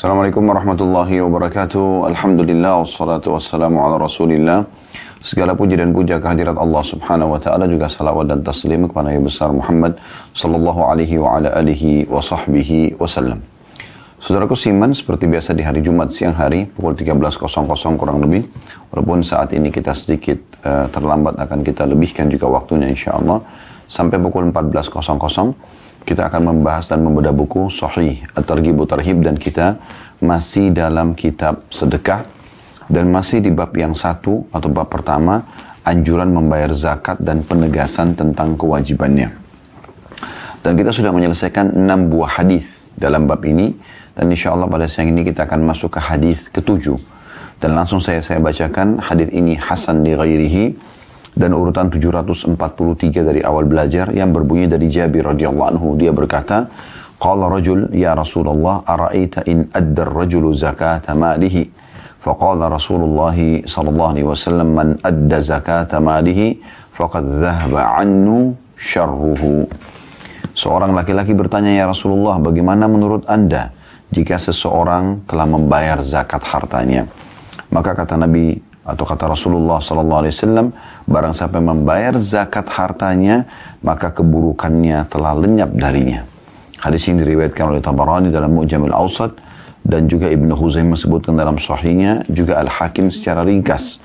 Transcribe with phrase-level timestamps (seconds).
[0.00, 2.08] Assalamualaikum warahmatullahi wabarakatuh.
[2.08, 4.64] Alhamdulillah wassalatu wassalamu ala Rasulillah.
[5.20, 9.28] Segala puji dan puja kehadirat Allah Subhanahu wa taala juga salawat dan taslim kepada Nabi
[9.28, 10.00] besar Muhammad
[10.32, 13.44] sallallahu alaihi wa ala alihi wa sahbihi wasallam.
[14.24, 18.48] Saudaraku Siman, seperti biasa di hari Jumat siang hari, pukul 13.00 kurang lebih,
[18.96, 23.44] walaupun saat ini kita sedikit uh, terlambat akan kita lebihkan juga waktunya insya Allah,
[23.84, 29.78] sampai pukul 14.00 kita akan membahas dan membedah buku Sahih At-Targhib Tarhib dan kita
[30.20, 32.26] masih dalam kitab sedekah
[32.90, 35.46] dan masih di bab yang satu atau bab pertama
[35.86, 39.32] anjuran membayar zakat dan penegasan tentang kewajibannya.
[40.60, 43.72] Dan kita sudah menyelesaikan enam buah hadis dalam bab ini
[44.12, 47.00] dan insya Allah pada siang ini kita akan masuk ke hadis ketujuh.
[47.60, 50.64] Dan langsung saya saya bacakan hadis ini Hasan di ghairihi
[51.35, 52.55] dan urutan 743
[53.21, 56.71] dari awal belajar yang berbunyi dari Jabir radhiyallahu anhu dia berkata
[57.19, 61.85] qala rajul ya Rasulullah ara'aita in adda ar-rajulu zakata malihi
[62.25, 66.41] فقال رسول الله صلى الله عليه وسلم من أدى زكاة ماله
[66.97, 68.33] فقد ذهب عنه
[68.81, 69.43] شره
[70.55, 73.75] Seorang laki-laki bertanya, Ya Rasulullah, bagaimana menurut anda
[74.07, 77.11] jika seseorang telah membayar zakat hartanya.
[77.75, 78.55] Maka kata Nabi
[78.90, 80.66] atau kata Rasulullah sallallahu alaihi wasallam,
[81.06, 83.46] barang siapa membayar zakat hartanya,
[83.86, 86.26] maka keburukannya telah lenyap darinya.
[86.82, 89.36] Hadis ini diriwayatkan oleh Tabarani dalam Mu'jamil Awsat
[89.86, 94.02] dan juga Ibnu Huzaimah sebutkan dalam sahihnya, juga Al-Hakim secara ringkas.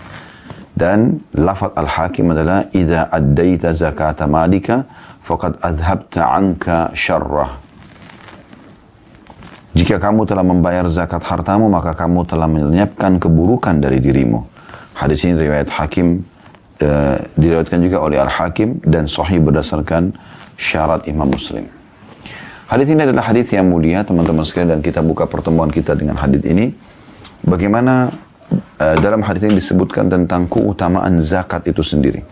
[0.75, 4.83] Dan lafaz Al-Hakim adalah idza addaita zakata malika
[5.23, 7.66] faqad adhabta anka syarrah
[9.75, 14.55] jika kamu telah membayar zakat hartamu, maka kamu telah melenyapkan keburukan dari dirimu.
[14.96, 16.24] Hadis ini riwayat Hakim,
[16.80, 16.90] e,
[17.36, 20.16] diriwayatkan juga oleh Al-Hakim dan sahih berdasarkan
[20.56, 21.68] syarat Imam Muslim.
[22.72, 26.42] Hadis ini adalah hadis yang mulia, teman-teman sekalian, dan kita buka pertemuan kita dengan hadis
[26.48, 26.72] ini.
[27.44, 28.10] Bagaimana
[28.80, 32.23] e, dalam hadis ini disebutkan tentang keutamaan zakat itu sendiri.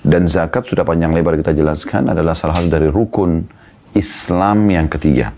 [0.00, 3.44] Dan zakat sudah panjang lebar kita jelaskan adalah salah satu dari rukun
[3.92, 5.36] Islam yang ketiga.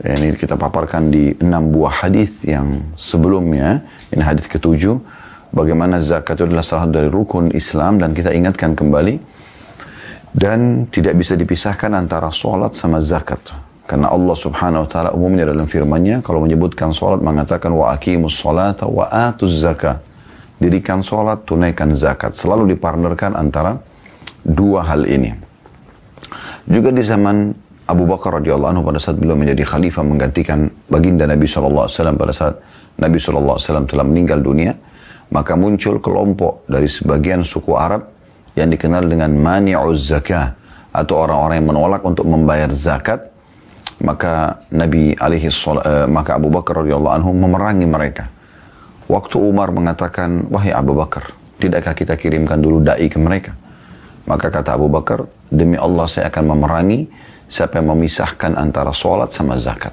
[0.00, 3.84] Ini kita paparkan di enam buah hadis yang sebelumnya.
[4.08, 4.96] Ini hadis ketujuh.
[5.50, 9.42] Bagaimana zakat itu adalah salah satu dari rukun Islam dan kita ingatkan kembali.
[10.30, 13.42] Dan tidak bisa dipisahkan antara sholat sama zakat.
[13.90, 18.86] Karena Allah subhanahu wa ta'ala umumnya dalam firmannya kalau menyebutkan sholat mengatakan wa aqimus sholata
[18.86, 19.98] wa atuz zakat.
[20.62, 22.38] Dirikan sholat, tunaikan zakat.
[22.38, 23.82] Selalu dipartnerkan antara
[24.46, 25.34] dua hal ini.
[26.70, 27.50] Juga di zaman
[27.90, 32.54] Abu Bakar radhiyallahu anhu pada saat beliau menjadi khalifah menggantikan baginda Nabi SAW pada saat
[33.02, 33.58] Nabi SAW
[33.90, 34.78] telah meninggal dunia,
[35.30, 38.10] maka muncul kelompok dari sebagian suku Arab
[38.58, 40.54] yang dikenal dengan mani'uz zakah
[40.90, 43.30] atau orang-orang yang menolak untuk membayar zakat
[44.00, 48.32] maka Nabi alaihi uh, maka Abu Bakar radhiyallahu anhu memerangi mereka.
[49.06, 53.52] Waktu Umar mengatakan, "Wahai Abu Bakar, tidakkah kita kirimkan dulu dai ke mereka?"
[54.24, 57.12] Maka kata Abu Bakar, "Demi Allah saya akan memerangi
[57.50, 59.92] siapa yang memisahkan antara sholat sama zakat.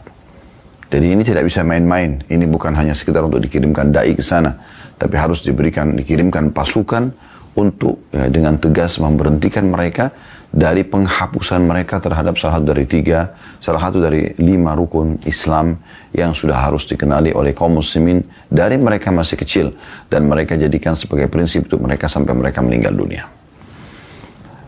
[0.88, 2.24] Jadi ini tidak bisa main-main.
[2.32, 4.56] Ini bukan hanya sekedar untuk dikirimkan dai ke sana,
[4.98, 7.14] tapi harus diberikan dikirimkan pasukan
[7.58, 10.14] untuk ya, dengan tegas memberhentikan mereka
[10.48, 15.76] dari penghapusan mereka terhadap salah satu dari tiga, salah satu dari lima rukun Islam
[16.16, 19.76] yang sudah harus dikenali oleh kaum muslimin dari mereka masih kecil
[20.08, 23.28] dan mereka jadikan sebagai prinsip untuk mereka sampai mereka meninggal dunia.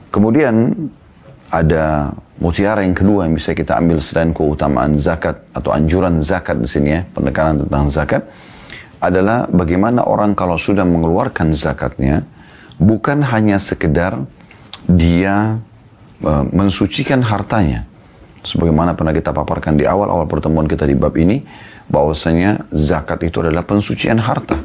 [0.10, 0.74] Kemudian
[1.50, 6.70] ada mutiara yang kedua yang bisa kita ambil selain keutamaan zakat atau anjuran zakat di
[6.70, 8.26] sini ya, penekanan tentang zakat
[9.00, 12.28] adalah bagaimana orang kalau sudah mengeluarkan zakatnya
[12.80, 14.20] bukan hanya sekedar
[14.88, 15.60] dia
[16.24, 17.88] uh, mensucikan hartanya
[18.44, 21.44] sebagaimana pernah kita paparkan di awal-awal pertemuan kita di bab ini
[21.88, 24.60] bahwasanya zakat itu adalah pensucian harta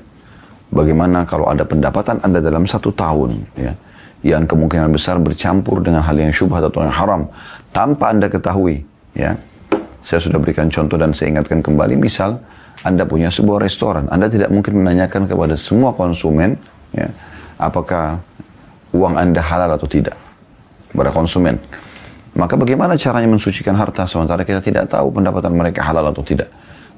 [0.71, 3.75] bagaimana kalau ada pendapatan Anda dalam satu tahun ya
[4.25, 7.29] yang kemungkinan besar bercampur dengan hal yang syubhat atau yang haram
[7.71, 9.37] tanpa Anda ketahui ya.
[10.05, 12.41] Saya sudah berikan contoh dan saya ingatkan kembali misal
[12.85, 16.61] Anda punya sebuah restoran, Anda tidak mungkin menanyakan kepada semua konsumen
[16.93, 17.09] ya,
[17.57, 18.21] apakah
[18.93, 20.15] uang Anda halal atau tidak
[20.93, 21.57] kepada konsumen.
[22.37, 26.51] Maka bagaimana caranya mensucikan harta sementara kita tidak tahu pendapatan mereka halal atau tidak?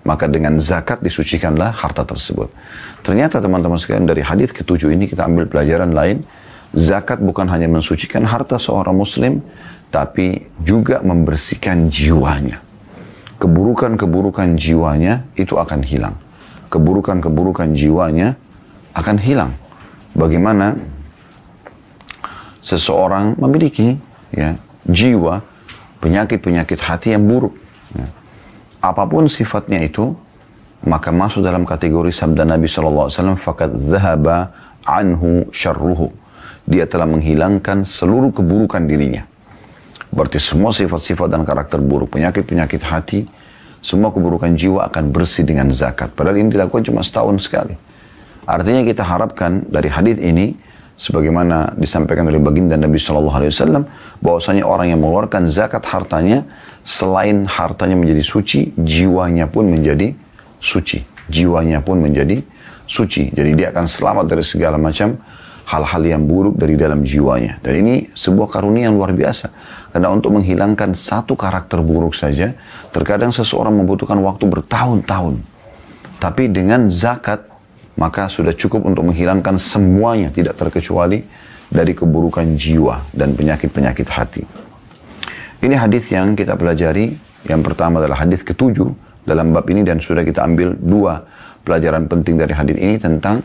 [0.03, 2.51] Maka dengan zakat disucikanlah harta tersebut.
[3.07, 6.27] Ternyata teman-teman sekalian dari hadis ketujuh ini kita ambil pelajaran lain
[6.75, 9.41] Zakat bukan hanya mensucikan harta seorang muslim,
[9.89, 12.59] tapi juga membersihkan jiwanya.
[13.37, 16.17] Keburukan-keburukan jiwanya itu akan hilang.
[16.73, 18.35] Keburukan-keburukan jiwanya
[18.97, 19.53] akan hilang.
[20.17, 20.81] Bagaimana
[22.65, 24.01] seseorang memiliki
[24.33, 24.57] ya,
[24.89, 25.45] jiwa
[26.01, 27.53] penyakit-penyakit hati yang buruk.
[27.93, 28.09] Ya.
[28.81, 30.17] Apa pun sifatnya itu,
[30.87, 34.55] maka masuk dalam kategori sabda Nabi SAW, fakat zahaba
[34.87, 36.09] anhu syarruhu.
[36.67, 39.23] Dia telah menghilangkan seluruh keburukan dirinya.
[40.17, 43.29] Berarti semua sifat-sifat dan karakter buruk, penyakit-penyakit hati,
[43.85, 46.17] semua keburukan jiwa akan bersih dengan zakat.
[46.17, 47.77] Padahal ini dilakukan cuma setahun sekali.
[48.49, 50.57] Artinya kita harapkan dari hadis ini,
[50.97, 53.85] sebagaimana disampaikan oleh baginda Nabi Shallallahu Alaihi Wasallam,
[54.25, 56.49] bahwasanya orang yang mengeluarkan zakat hartanya,
[56.81, 60.17] selain hartanya menjadi suci, jiwanya pun menjadi
[60.65, 61.05] suci.
[61.29, 62.41] Jiwanya pun menjadi
[62.89, 63.35] suci.
[63.37, 65.19] Jadi dia akan selamat dari segala macam
[65.67, 67.59] hal-hal yang buruk dari dalam jiwanya.
[67.59, 69.51] Dan ini sebuah karunia yang luar biasa.
[69.91, 72.55] Karena untuk menghilangkan satu karakter buruk saja,
[72.95, 75.43] terkadang seseorang membutuhkan waktu bertahun-tahun.
[76.23, 77.43] Tapi dengan zakat,
[77.99, 81.27] maka sudah cukup untuk menghilangkan semuanya, tidak terkecuali
[81.67, 84.43] dari keburukan jiwa dan penyakit-penyakit hati.
[85.67, 87.19] Ini hadis yang kita pelajari.
[87.47, 88.91] Yang pertama adalah hadis ketujuh
[89.27, 91.23] dalam bab ini dan sudah kita ambil dua
[91.67, 93.43] pelajaran penting dari hadis ini tentang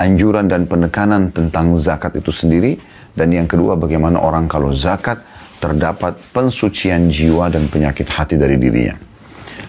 [0.00, 2.80] anjuran dan penekanan tentang zakat itu sendiri
[3.12, 5.20] dan yang kedua bagaimana orang kalau zakat
[5.60, 8.96] terdapat pensucian jiwa dan penyakit hati dari dirinya.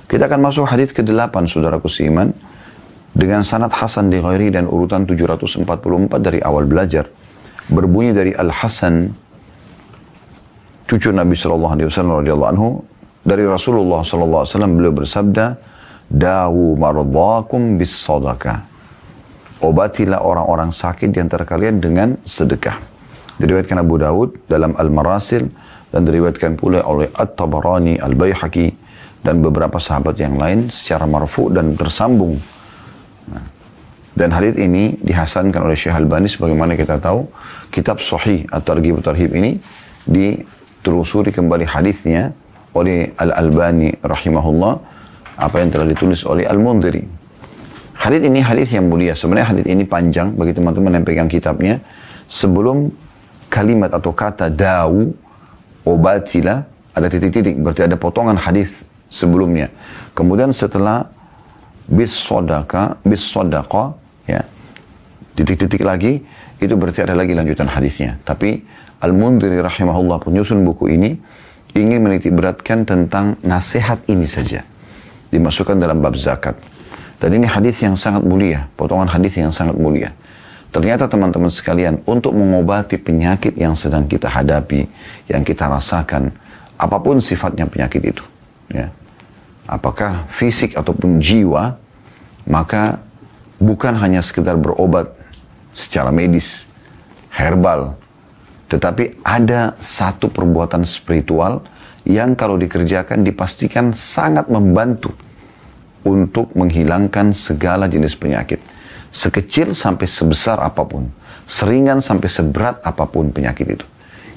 [0.08, 2.32] Kita akan masuk hadis ke-8 saudaraku seiman
[3.12, 5.68] dengan sanad Hasan di Ghairi dan urutan 744
[6.24, 7.12] dari awal belajar
[7.68, 9.12] berbunyi dari Al Hasan
[10.88, 12.84] cucu Nabi Shallallahu Alaihi Wasallam
[13.22, 15.46] dari Rasulullah Sallallahu Alaihi Wasallam beliau bersabda,
[16.08, 18.71] "Dawu mardakum bis sadaqah."
[19.62, 22.82] Obatilah orang-orang sakit di antara kalian dengan sedekah.
[23.38, 25.46] Diriwayatkan Abu Dawud dalam Al-Marasil
[25.94, 28.74] dan diriwayatkan pula oleh At-Tabarani, Al-Baihaqi
[29.22, 32.42] dan beberapa sahabat yang lain secara marfu dan tersambung.
[33.30, 33.46] Nah,
[34.18, 37.30] dan hadis ini dihasankan oleh Syekh Al-Bani sebagaimana kita tahu
[37.70, 39.62] kitab Sahih atau Targhib Tarhib ini
[40.10, 42.34] ditelusuri kembali hadisnya
[42.74, 44.74] oleh Al-Albani rahimahullah
[45.38, 47.21] apa yang telah ditulis oleh Al-Mundiri.
[48.02, 49.14] Hadith ini hadith yang mulia.
[49.14, 51.78] Sebenarnya hadith ini panjang bagi teman-teman yang pegang kitabnya.
[52.26, 52.90] Sebelum
[53.46, 55.14] kalimat atau kata dawu
[55.86, 56.66] obatilah
[56.98, 59.70] ada titik-titik berarti ada potongan hadith sebelumnya.
[60.18, 61.14] Kemudian setelah
[61.86, 63.94] bis sodaka bis sodaka
[64.26, 64.42] ya
[65.38, 66.26] titik-titik lagi
[66.58, 68.18] itu berarti ada lagi lanjutan hadisnya.
[68.26, 68.66] Tapi
[68.98, 71.22] Al-Mundiri rahimahullah penyusun buku ini
[71.78, 74.66] ingin menitik beratkan tentang nasihat ini saja.
[75.30, 76.71] Dimasukkan dalam bab zakat.
[77.22, 80.10] Dan ini hadis yang sangat mulia, potongan hadis yang sangat mulia.
[80.74, 84.90] Ternyata teman-teman sekalian, untuk mengobati penyakit yang sedang kita hadapi,
[85.30, 86.34] yang kita rasakan,
[86.82, 88.24] apa pun sifatnya penyakit itu,
[88.74, 88.90] ya,
[89.70, 91.78] apakah fisik ataupun jiwa,
[92.50, 92.98] maka
[93.62, 95.14] bukan hanya sekedar berobat
[95.78, 96.66] secara medis,
[97.30, 97.94] herbal,
[98.66, 101.62] tetapi ada satu perbuatan spiritual
[102.02, 105.14] yang kalau dikerjakan dipastikan sangat membantu
[106.02, 108.62] untuk menghilangkan segala jenis penyakit.
[109.12, 111.12] Sekecil sampai sebesar apa pun.
[111.46, 113.86] Seringan sampai seberat apa pun penyakit itu.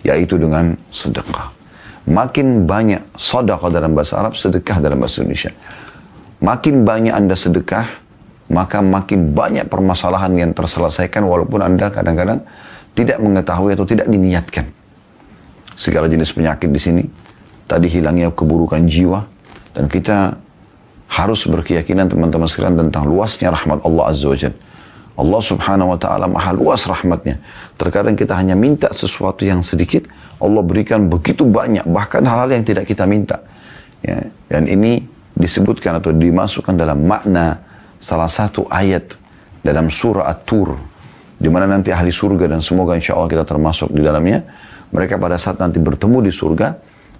[0.04, 1.54] Yaitu dengan sedekah.
[2.04, 5.54] Makin banyak sedekah dalam bahasa Arab, sedekah dalam bahasa Indonesia.
[6.44, 7.88] Makin banyak Anda sedekah,
[8.52, 12.44] maka makin banyak permasalahan yang terselesaikan walaupun Anda kadang-kadang
[12.92, 14.68] tidak mengetahui atau tidak diniatkan.
[15.74, 17.02] Segala jenis penyakit di sini,
[17.64, 19.24] tadi hilangnya keburukan jiwa,
[19.72, 20.38] dan kita
[21.14, 24.50] harus berkeyakinan teman-teman sekalian tentang luasnya rahmat Allah Azza wa.
[25.14, 27.38] Allah subhanahu wa ta'ala maha luas rahmatnya.
[27.78, 30.10] Terkadang kita hanya minta sesuatu yang sedikit,
[30.42, 33.38] Allah berikan begitu banyak, bahkan hal-hal yang tidak kita minta.
[34.02, 35.06] Ya, dan ini
[35.38, 37.62] disebutkan atau dimasukkan dalam makna
[38.02, 39.14] salah satu ayat
[39.62, 40.74] dalam surah At-Tur
[41.38, 44.42] di mana nanti ahli surga dan semoga insya Allah kita termasuk di dalamnya.
[44.94, 46.74] Mereka pada saat nanti bertemu di surga,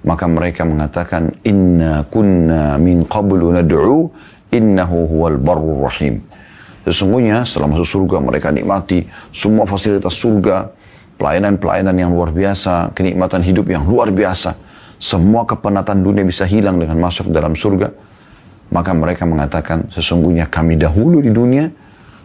[0.05, 4.13] maka mereka mengatakan, Inna kunna min qablu nad'u,
[4.53, 6.21] innahu huwal barur rahim.
[6.85, 10.69] Sesungguhnya setelah masuk surga mereka nikmati semua fasilitas surga,
[11.17, 14.53] pelayanan-pelayanan yang luar biasa, kenikmatan hidup yang luar biasa.
[15.01, 17.89] Semua kepenatan dunia bisa hilang dengan masuk dalam surga.
[18.69, 21.73] Maka mereka mengatakan, sesungguhnya kami dahulu di dunia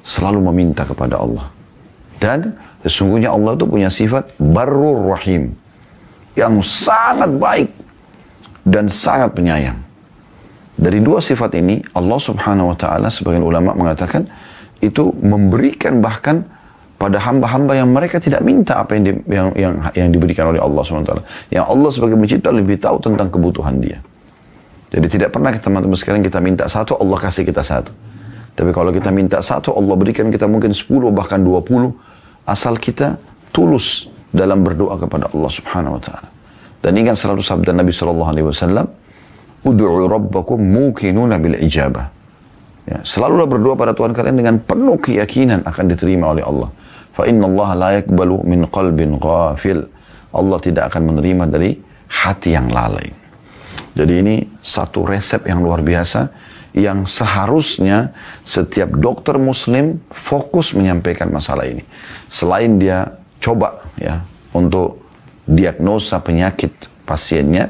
[0.04, 1.48] selalu meminta kepada Allah.
[2.20, 5.56] Dan sesungguhnya Allah itu punya sifat barur rahim.
[6.38, 7.70] Yang sangat baik
[8.66, 9.80] dan sangat penyayang.
[10.80, 14.24] Dari dua sifat ini Allah subhanahu wa ta'ala sebagian ulama mengatakan
[14.80, 16.48] itu memberikan bahkan
[17.00, 20.84] pada hamba-hamba yang mereka tidak minta apa yang, di, yang, yang, yang diberikan oleh Allah
[20.84, 21.16] SWT.
[21.48, 24.04] Yang Allah sebagai pencipta lebih tahu tentang kebutuhan dia.
[24.92, 27.92] Jadi tidak pernah teman-teman sekalian kita minta satu, Allah kasih kita satu.
[28.52, 31.96] Tapi kalau kita minta satu, Allah berikan kita mungkin sepuluh bahkan dua puluh
[32.44, 33.16] asal kita
[33.56, 36.30] tulus dalam berdoa kepada Allah Subhanahu wa taala.
[36.80, 38.88] Dan ingat selalu sabda Nabi sallallahu alaihi wasallam,
[39.68, 42.08] "Ud'u rabbakum mukinuna bil ijabah."
[42.90, 46.70] Ya, selalulah berdoa pada Tuhan kalian dengan penuh keyakinan akan diterima oleh Allah.
[47.14, 49.86] Fa inna Allah la yakbalu min qalbin ghafil.
[50.34, 51.78] Allah tidak akan menerima dari
[52.10, 53.14] hati yang lalai.
[53.94, 56.30] Jadi ini satu resep yang luar biasa
[56.74, 58.14] yang seharusnya
[58.46, 61.82] setiap dokter muslim fokus menyampaikan masalah ini.
[62.30, 63.10] Selain dia
[63.42, 64.24] coba ya
[64.56, 65.03] untuk
[65.46, 66.72] diagnosa penyakit
[67.03, 67.70] pasiennya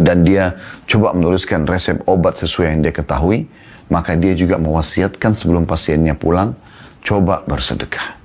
[0.00, 0.58] dan dia
[0.90, 3.46] coba menuliskan resep obat sesuai yang dia ketahui,
[3.90, 6.58] maka dia juga mewasiatkan sebelum pasiennya pulang,
[7.06, 8.18] coba bersedekah.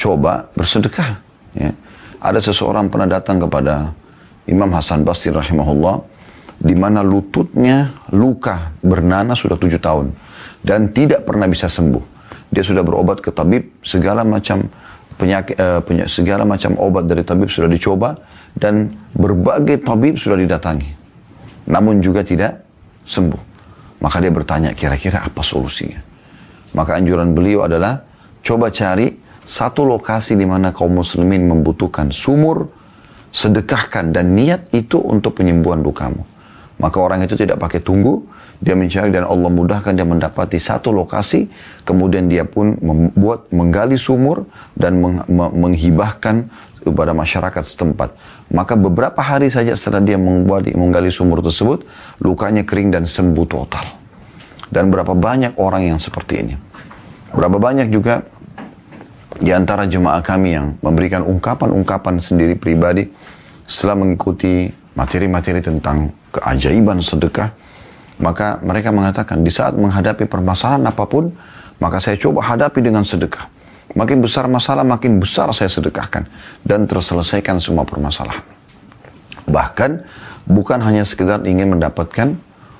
[0.00, 1.20] Coba bersedekah.
[1.52, 1.76] Ya.
[2.24, 3.92] Ada seseorang pernah datang kepada
[4.48, 6.00] Imam Hasan Basri rahimahullah,
[6.56, 10.14] di mana lututnya luka bernanah sudah tujuh tahun
[10.64, 12.00] dan tidak pernah bisa sembuh.
[12.48, 14.64] Dia sudah berobat ke tabib, segala macam
[15.16, 18.18] penyakit, uh, penyakit segala macam obat dari tabib sudah dicoba
[18.54, 20.90] dan berbagai tabib sudah didatangi.
[21.70, 22.60] Namun juga tidak
[23.08, 23.42] sembuh.
[24.04, 25.96] Maka dia bertanya kira-kira apa solusinya.
[26.76, 28.04] Maka anjuran beliau adalah
[28.44, 32.68] coba cari satu lokasi di mana kaum muslimin membutuhkan sumur,
[33.32, 36.20] sedekahkan dan niat itu untuk penyembuhan lukamu.
[36.80, 38.24] Maka orang itu tidak pakai tunggu,
[38.64, 41.52] dia mencari dan Allah mudahkan dia mendapati satu lokasi,
[41.84, 46.48] kemudian dia pun membuat menggali sumur dan meng, menghibahkan
[46.80, 48.16] kepada masyarakat setempat.
[48.48, 51.84] Maka beberapa hari saja setelah dia menggali, menggali sumur tersebut,
[52.24, 53.84] lukanya kering dan sembuh total.
[54.72, 56.54] Dan berapa banyak orang yang seperti ini.
[57.36, 58.24] Berapa banyak juga
[59.44, 63.12] di antara jemaah kami yang memberikan ungkapan-ungkapan sendiri pribadi
[63.68, 67.50] setelah mengikuti materi-materi tentang keajaiban sedekah,
[68.18, 71.34] maka mereka mengatakan di saat menghadapi permasalahan apa pun,
[71.82, 73.50] maka saya coba hadapi dengan sedekah.
[73.94, 76.26] Makin besar masalah, makin besar saya sedekahkan.
[76.64, 78.42] Dan terselesaikan semua permasalahan.
[79.44, 79.90] Bahkan,
[80.48, 82.34] bukan hanya sekedar ingin mendapatkan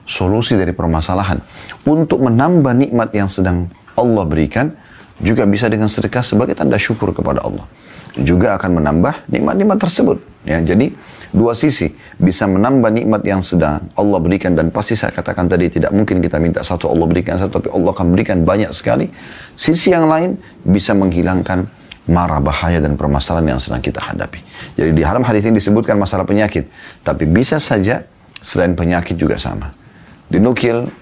[0.09, 1.39] solusi dari permasalahan.
[1.85, 4.75] Untuk menambah nikmat yang sedang Allah berikan,
[5.23, 7.69] juga bisa dengan sedekah sebagai tanda syukur kepada Allah.
[8.15, 10.23] Juga akan menambah nikmat-nikmat tersebut.
[10.45, 10.93] Ya, jadi
[11.35, 11.91] dua sisi
[12.21, 16.37] bisa menambah nikmat yang sedang Allah berikan dan pasti saya katakan tadi tidak mungkin kita
[16.39, 19.09] minta satu Allah berikan satu tapi Allah akan berikan banyak sekali.
[19.57, 21.67] Sisi yang lain bisa menghilangkan
[22.05, 24.45] marah bahaya dan permasalahan yang sedang kita hadapi.
[24.77, 26.69] Jadi di dalam hadis ini disebutkan masalah penyakit
[27.01, 28.05] tapi bisa saja
[28.45, 29.73] selain penyakit juga sama.
[30.29, 30.93] Dinukil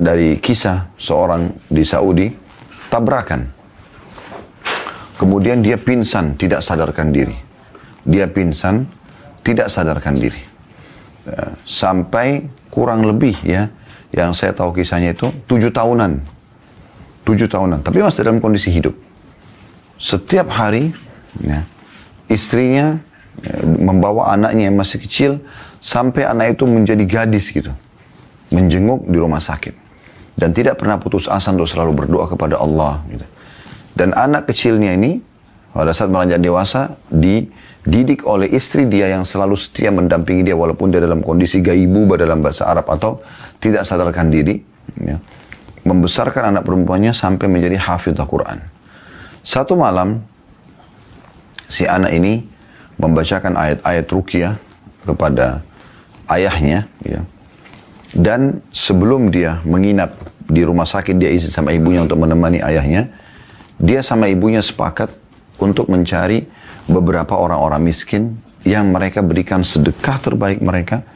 [0.00, 2.32] dari kisah seorang di Saudi
[2.88, 3.55] tabrakan
[5.16, 7.36] kemudian dia pingsan tidak sadarkan diri
[8.06, 8.86] dia pingsan
[9.42, 10.42] tidak sadarkan diri.
[11.26, 13.70] Ya, sampai kurang lebih ya,
[14.14, 16.22] yang saya tahu kisahnya itu tujuh tahunan.
[17.26, 18.94] Tujuh tahunan, tapi masih dalam kondisi hidup.
[19.98, 20.94] Setiap hari,
[21.42, 21.66] ya,
[22.30, 23.02] istrinya
[23.42, 25.42] ya, membawa anaknya yang masih kecil,
[25.82, 27.74] sampai anak itu menjadi gadis gitu.
[28.54, 29.74] Menjenguk di rumah sakit.
[30.38, 33.02] Dan tidak pernah putus asa untuk selalu berdoa kepada Allah.
[33.10, 33.26] Gitu.
[33.96, 35.16] Dan anak kecilnya ini,
[35.72, 37.48] pada saat melanjut dewasa, di
[37.86, 42.42] didik oleh istri dia yang selalu setia mendampingi dia walaupun dia dalam kondisi gaibu dalam
[42.42, 43.22] bahasa Arab atau
[43.62, 44.58] tidak sadarkan diri
[44.98, 45.16] ya,
[45.86, 48.58] membesarkan anak perempuannya sampai menjadi hafidh Al-Quran.
[49.46, 50.18] Satu malam
[51.70, 52.42] si anak ini
[52.98, 54.58] membacakan ayat-ayat rukyah
[55.06, 55.62] kepada
[56.26, 57.22] ayahnya ya,
[58.18, 60.18] dan sebelum dia menginap
[60.50, 63.06] di rumah sakit dia izin sama ibunya untuk menemani ayahnya
[63.76, 65.12] dia sama ibunya sepakat
[65.60, 66.48] untuk mencari
[66.88, 71.06] beberapa orang-orang miskin yang mereka berikan sedekah terbaik mereka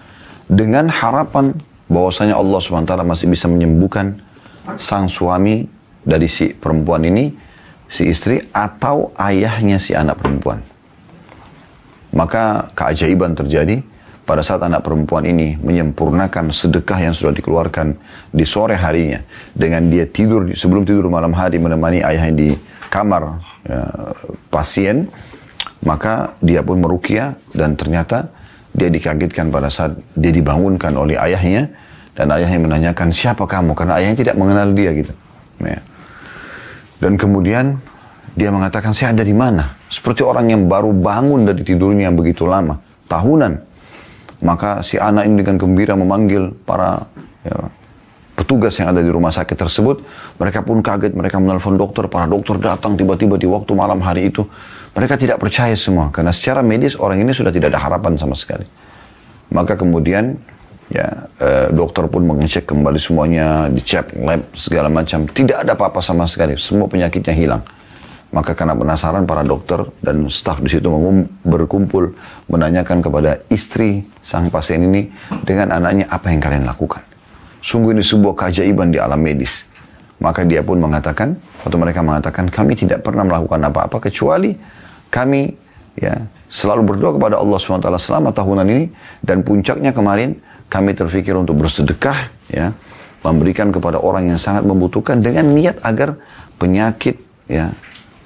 [0.46, 1.56] dengan harapan
[1.90, 4.22] bahwasanya Allah SWT masih bisa menyembuhkan
[4.78, 5.66] sang suami
[6.06, 7.34] dari si perempuan ini,
[7.90, 10.62] si istri atau ayahnya si anak perempuan.
[12.14, 13.82] Maka keajaiban terjadi
[14.30, 17.98] pada saat anak perempuan ini menyempurnakan sedekah yang sudah dikeluarkan
[18.30, 19.18] di sore harinya
[19.50, 22.48] dengan dia tidur sebelum tidur malam hari menemani ayahnya di
[22.86, 23.90] kamar ya,
[24.46, 25.10] pasien
[25.82, 28.30] maka dia pun merukia dan ternyata
[28.70, 31.66] dia dikagetkan pada saat dia dibangunkan oleh ayahnya
[32.14, 35.10] dan ayahnya menanyakan siapa kamu karena ayahnya tidak mengenal dia gitu.
[35.58, 35.82] Ya.
[37.02, 37.82] Dan kemudian
[38.38, 39.74] dia mengatakan saya ada di mana?
[39.90, 42.78] Seperti orang yang baru bangun dari tidurnya yang begitu lama,
[43.10, 43.69] tahunan.
[44.40, 47.04] Maka si anak ini dengan gembira memanggil para
[47.44, 47.68] ya,
[48.40, 50.00] petugas yang ada di rumah sakit tersebut.
[50.40, 54.48] Mereka pun kaget, mereka menelpon dokter, para dokter datang tiba-tiba di waktu malam hari itu.
[54.96, 58.64] Mereka tidak percaya semua karena secara medis orang ini sudah tidak ada harapan sama sekali.
[59.52, 60.34] Maka kemudian
[60.90, 66.26] ya eh, dokter pun mengecek kembali semuanya, dicek lab segala macam, tidak ada apa-apa sama
[66.26, 67.62] sekali, semua penyakitnya hilang.
[68.30, 70.86] Maka karena penasaran para dokter dan staf di situ
[71.42, 72.14] berkumpul
[72.46, 75.10] menanyakan kepada istri sang pasien ini
[75.42, 77.02] dengan anaknya apa yang kalian lakukan.
[77.58, 79.66] Sungguh ini sebuah keajaiban di alam medis.
[80.20, 81.32] Maka dia pun mengatakan,
[81.64, 84.52] atau mereka mengatakan, kami tidak pernah melakukan apa-apa kecuali
[85.10, 85.50] kami
[85.98, 88.86] ya selalu berdoa kepada Allah SWT selama tahunan ini
[89.20, 90.38] dan puncaknya kemarin
[90.70, 92.70] kami terfikir untuk bersedekah ya
[93.26, 96.16] memberikan kepada orang yang sangat membutuhkan dengan niat agar
[96.56, 97.18] penyakit
[97.50, 97.74] ya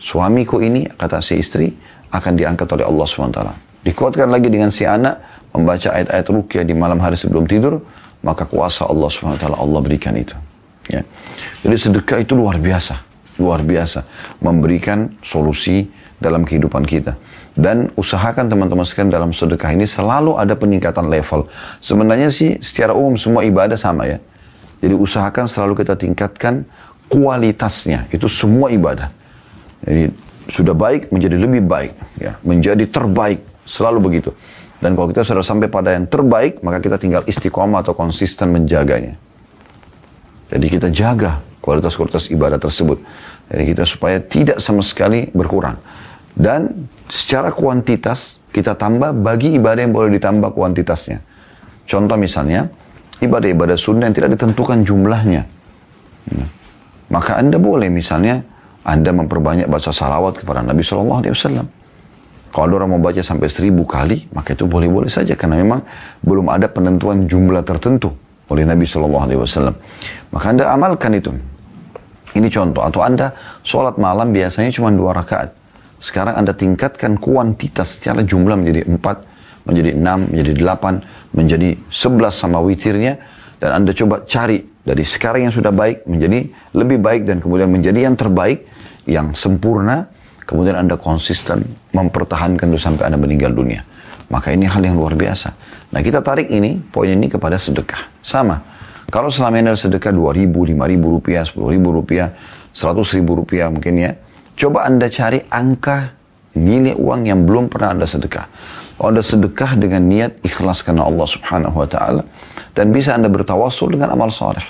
[0.04, 1.72] suamiku ini kata si istri
[2.12, 3.40] akan diangkat oleh Allah SWT.
[3.88, 7.80] Dikuatkan lagi dengan si anak membaca ayat-ayat rukyah di malam hari sebelum tidur,
[8.20, 10.36] maka kuasa Allah SWT Allah berikan itu.
[10.92, 11.00] Ya.
[11.64, 13.00] Jadi sedekah itu luar biasa,
[13.40, 14.04] luar biasa
[14.44, 15.88] memberikan solusi
[16.20, 17.16] dalam kehidupan kita.
[17.54, 21.46] Dan usahakan teman-teman sekalian dalam sedekah ini selalu ada peningkatan level.
[21.78, 24.18] Sebenarnya sih secara umum semua ibadah sama ya.
[24.82, 26.66] Jadi usahakan selalu kita tingkatkan
[27.06, 28.10] kualitasnya.
[28.10, 29.08] Itu semua ibadah.
[29.84, 30.02] Jadi
[30.48, 34.30] sudah baik menjadi lebih baik, ya, menjadi terbaik, selalu begitu.
[34.80, 39.16] Dan kalau kita sudah sampai pada yang terbaik, maka kita tinggal istiqomah atau konsisten menjaganya.
[40.52, 43.00] Jadi kita jaga kualitas-kualitas ibadah tersebut.
[43.48, 45.80] Jadi kita supaya tidak sama sekali berkurang.
[46.36, 51.24] Dan secara kuantitas kita tambah bagi ibadah yang boleh ditambah kuantitasnya.
[51.88, 52.68] Contoh misalnya,
[53.24, 55.42] ibadah-ibadah sunnah yang tidak ditentukan jumlahnya.
[56.28, 56.48] Hmm.
[57.08, 58.44] Maka Anda boleh misalnya
[58.84, 61.66] anda memperbanyak baca salawat kepada Nabi Shallallahu Alaihi Wasallam.
[62.54, 65.82] Kalau orang mau baca sampai seribu kali, maka itu boleh-boleh saja karena memang
[66.22, 68.14] belum ada penentuan jumlah tertentu
[68.46, 69.74] oleh Nabi Shallallahu Alaihi Wasallam.
[70.30, 71.32] Maka anda amalkan itu.
[72.34, 72.84] Ini contoh.
[72.84, 75.50] Atau anda sholat malam biasanya cuma dua rakaat.
[75.98, 79.24] Sekarang anda tingkatkan kuantitas secara jumlah menjadi empat,
[79.64, 80.94] menjadi enam, menjadi delapan,
[81.32, 83.16] menjadi sebelas sama witirnya.
[83.58, 86.44] Dan anda coba cari dari sekarang yang sudah baik menjadi
[86.76, 88.68] lebih baik dan kemudian menjadi yang terbaik
[89.08, 90.08] yang sempurna,
[90.44, 91.64] kemudian Anda konsisten
[91.96, 93.80] mempertahankan itu sampai Anda meninggal dunia.
[94.28, 95.52] Maka ini hal yang luar biasa.
[95.92, 98.20] Nah kita tarik ini, poin ini kepada sedekah.
[98.20, 98.60] Sama.
[99.08, 102.32] Kalau selama ini ada sedekah 2 ribu, 5 ribu rupiah, 10 ribu rupiah,
[102.72, 104.12] 100 ribu rupiah mungkin ya.
[104.56, 106.23] Coba Anda cari angka
[106.54, 108.46] nilai uang yang belum pernah Anda sedekah.
[108.94, 112.22] Kalau Anda sedekah dengan niat ikhlas karena Allah subhanahu wa ta'ala.
[112.74, 114.64] Dan bisa Anda bertawasul dengan amal soleh.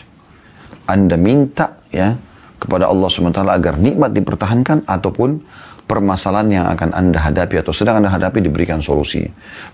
[0.84, 2.16] Anda minta ya
[2.60, 5.40] kepada Allah SWT agar nikmat dipertahankan ataupun
[5.84, 9.24] permasalahan yang akan Anda hadapi atau sedang Anda hadapi diberikan solusi.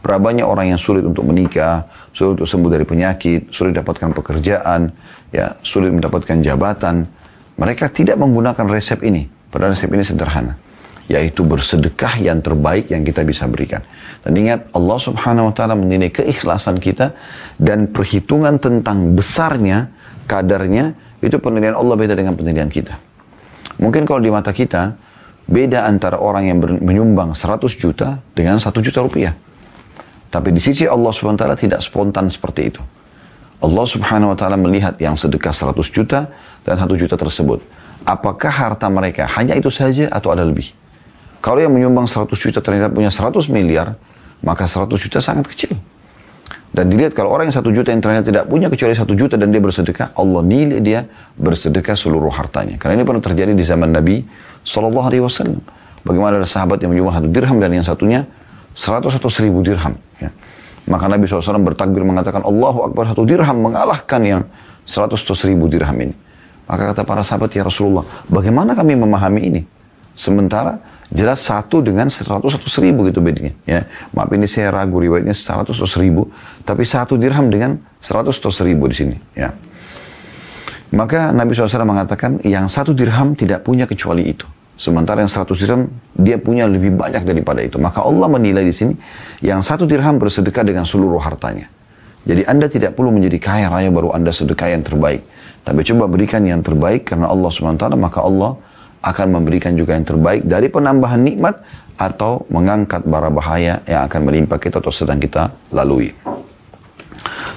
[0.02, 4.90] Berapa banyak orang yang sulit untuk menikah, sulit untuk sembuh dari penyakit, sulit dapatkan pekerjaan,
[5.30, 7.06] ya, sulit mendapatkan jabatan.
[7.58, 9.26] Mereka tidak menggunakan resep ini.
[9.50, 10.54] Padahal resep ini sederhana.
[11.10, 13.82] Yaitu bersedekah yang terbaik yang kita bisa berikan.
[14.22, 17.18] Dan ingat Allah subhanahu wa ta'ala menilai keikhlasan kita
[17.58, 19.90] dan perhitungan tentang besarnya,
[20.30, 22.94] kadarnya, itu penilaian Allah beda dengan penilaian kita.
[23.82, 24.94] Mungkin kalau di mata kita,
[25.50, 29.34] beda antara orang yang menyumbang 100 juta dengan 1 juta rupiah.
[30.30, 32.78] Tapi di sisi Allah SWT tidak spontan seperti itu.
[33.60, 36.30] Allah Subhanahu wa taala melihat yang sedekah 100 juta
[36.62, 37.60] dan 1 juta tersebut.
[38.06, 40.72] Apakah harta mereka hanya itu saja atau ada lebih?
[41.40, 43.96] Kalau yang menyumbang 100 juta ternyata punya 100 miliar,
[44.44, 45.72] maka 100 juta sangat kecil.
[46.70, 49.50] Dan dilihat kalau orang yang satu juta yang ternyata tidak punya kecuali satu juta dan
[49.50, 51.02] dia bersedekah, Allah nilai dia
[51.34, 52.78] bersedekah seluruh hartanya.
[52.78, 54.22] Karena ini pernah terjadi di zaman Nabi
[54.62, 55.58] Shallallahu Alaihi Wasallam.
[56.06, 58.20] Bagaimana ada sahabat yang menyumbang satu dirham dan yang satunya
[58.78, 59.98] seratus atau seribu dirham.
[60.22, 60.30] Ya.
[60.88, 64.42] Maka Nabi SAW bertakbir mengatakan Allahu Akbar satu dirham mengalahkan yang
[64.86, 66.14] seratus atau seribu dirham ini.
[66.70, 69.60] Maka kata para sahabat ya Rasulullah, bagaimana kami memahami ini?
[70.14, 70.78] Sementara
[71.10, 73.50] jelas satu dengan seratus atau seribu gitu bedanya.
[73.66, 73.86] Ya.
[74.14, 76.30] Maaf ini saya ragu riwayatnya seratus atau seribu,
[76.62, 79.16] tapi satu dirham dengan seratus atau seribu di sini.
[79.34, 79.50] Ya.
[80.90, 84.46] Maka Nabi SAW mengatakan yang satu dirham tidak punya kecuali itu.
[84.80, 87.76] Sementara yang seratus dirham dia punya lebih banyak daripada itu.
[87.76, 88.94] Maka Allah menilai di sini
[89.44, 91.68] yang satu dirham bersedekah dengan seluruh hartanya.
[92.24, 95.22] Jadi Anda tidak perlu menjadi kaya raya baru Anda sedekah yang terbaik.
[95.60, 98.56] Tapi coba berikan yang terbaik karena Allah SWT maka Allah
[99.00, 101.60] akan memberikan juga yang terbaik dari penambahan nikmat
[102.00, 106.12] atau mengangkat bara bahaya yang akan menimpa kita atau sedang kita lalui.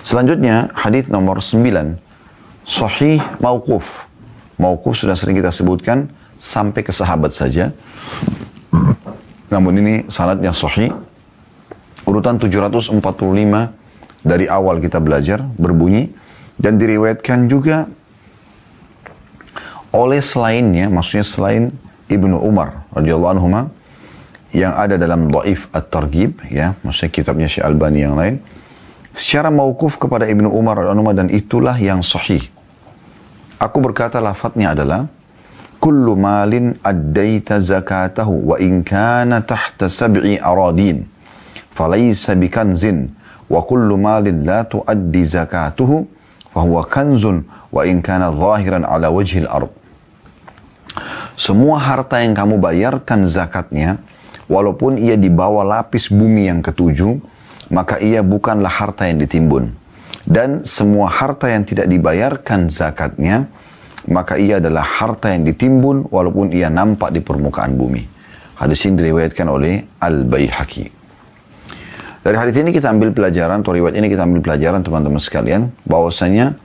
[0.04, 1.96] Selanjutnya hadis nomor 9
[2.68, 3.88] sahih mauquf.
[4.60, 6.12] Mauquf sudah sering kita sebutkan
[6.44, 7.72] sampai ke sahabat saja.
[9.48, 10.92] Namun ini sanadnya sahih.
[12.04, 13.00] Urutan 745
[14.24, 16.12] dari awal kita belajar berbunyi
[16.60, 17.88] dan diriwayatkan juga
[19.94, 21.70] oleh selainnya, maksudnya selain
[22.10, 23.48] Ibnu Umar radhiyallahu anhu
[24.54, 28.42] yang ada dalam Dhaif At-Targhib ya, maksudnya kitabnya Syekh Albani yang lain
[29.14, 32.42] secara mauquf kepada Ibnu Umar radhiyallahu dan itulah yang sahih.
[33.62, 35.06] Aku berkata lafadznya adalah
[35.78, 41.06] kullu malin addaita zakatahu wa in kana tahta sab'i aradin
[41.78, 43.14] falaysa bikanzin
[43.46, 46.10] wa kullu malin la tuaddi zakatuhu
[46.50, 49.83] fahuwa kanzun wa in kana zahiran ala wajhil ard.
[51.34, 53.98] Semua harta yang kamu bayarkan zakatnya,
[54.46, 57.18] walaupun ia di bawah lapis bumi yang ketujuh,
[57.74, 59.74] maka ia bukanlah harta yang ditimbun.
[60.24, 63.50] Dan semua harta yang tidak dibayarkan zakatnya,
[64.08, 68.08] maka ia adalah harta yang ditimbun walaupun ia nampak di permukaan bumi.
[68.56, 70.86] Hadis ini diriwayatkan oleh Al-Baihaqi.
[72.24, 76.56] Dari hadis ini kita ambil pelajaran, atau riwayat ini kita ambil pelajaran teman-teman sekalian, bahwasanya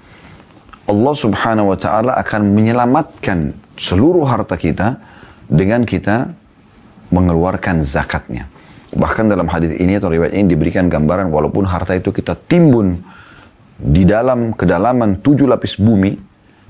[0.87, 4.99] Allah subhanahu wa ta'ala akan menyelamatkan seluruh harta kita
[5.47, 6.35] dengan kita
[7.09, 8.51] mengeluarkan zakatnya.
[8.93, 13.01] Bahkan dalam hadis ini atau riwayat ini diberikan gambaran walaupun harta itu kita timbun
[13.79, 16.19] di dalam kedalaman tujuh lapis bumi,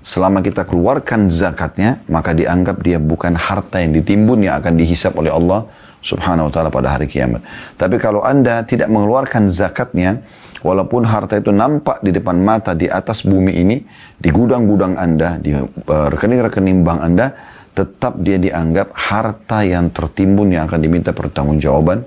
[0.04, 5.32] selama kita keluarkan zakatnya, maka dianggap dia bukan harta yang ditimbun yang akan dihisap oleh
[5.32, 5.66] Allah
[6.02, 7.42] subhanahu wa ta'ala pada hari kiamat.
[7.74, 10.22] Tapi kalau anda tidak mengeluarkan zakatnya,
[10.62, 13.76] walaupun harta itu nampak di depan mata di atas bumi ini,
[14.18, 17.26] di gudang-gudang anda, di eh, rekening-rekening bank anda,
[17.74, 22.02] tetap dia dianggap harta yang tertimbun yang akan diminta pertanggungjawaban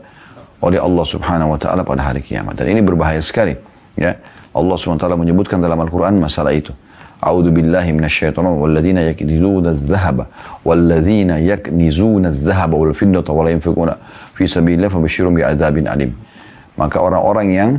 [0.62, 2.60] oleh Allah subhanahu wa ta'ala pada hari kiamat.
[2.60, 3.56] Dan ini berbahaya sekali.
[3.96, 4.20] Ya,
[4.52, 6.76] Allah subhanahu wa ta'ala menyebutkan dalam Al-Quran masalah itu.
[7.21, 10.27] أعوذ بالله من الشيطان والذين يكنزون الذهب
[10.65, 13.91] والذين يكنزون الذهب والفضة ولا ينفقون
[14.37, 16.13] في سبيل الله فبشرهم بعذاب أليم
[16.77, 17.71] maka orang-orang yang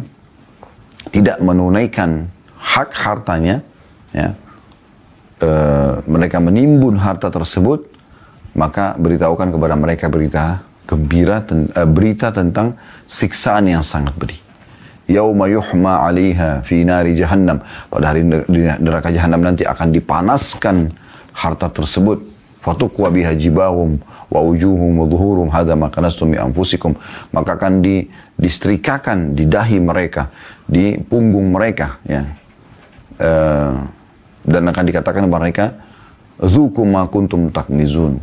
[1.13, 3.62] tidak menunaikan hak hartanya
[4.10, 4.34] ya
[5.38, 5.50] e,
[6.10, 7.86] mereka menimbun harta tersebut
[8.58, 12.74] maka beritahukan kepada mereka berita gembira ten, e, berita tentang
[13.06, 14.41] siksaan yang sangat pedih
[15.12, 17.61] yauma yuhma 'alaiha fi nari jahannam.
[17.92, 18.25] Pada hari
[18.81, 20.90] neraka jahannam nanti akan dipanaskan
[21.37, 22.33] harta tersebut.
[22.62, 23.98] Fatukwa biha jibahum
[24.31, 26.94] wa wujuhum wa dhuhurum hadha ma kanastum mi anfusikum.
[27.35, 28.07] Maka akan di,
[28.38, 30.31] distrikakan di dahi mereka,
[30.62, 32.22] di punggung mereka ya.
[33.18, 33.83] Uh,
[34.46, 35.66] dan akan dikatakan kepada mereka
[36.42, 38.18] Zuku ma kuntum taknizun.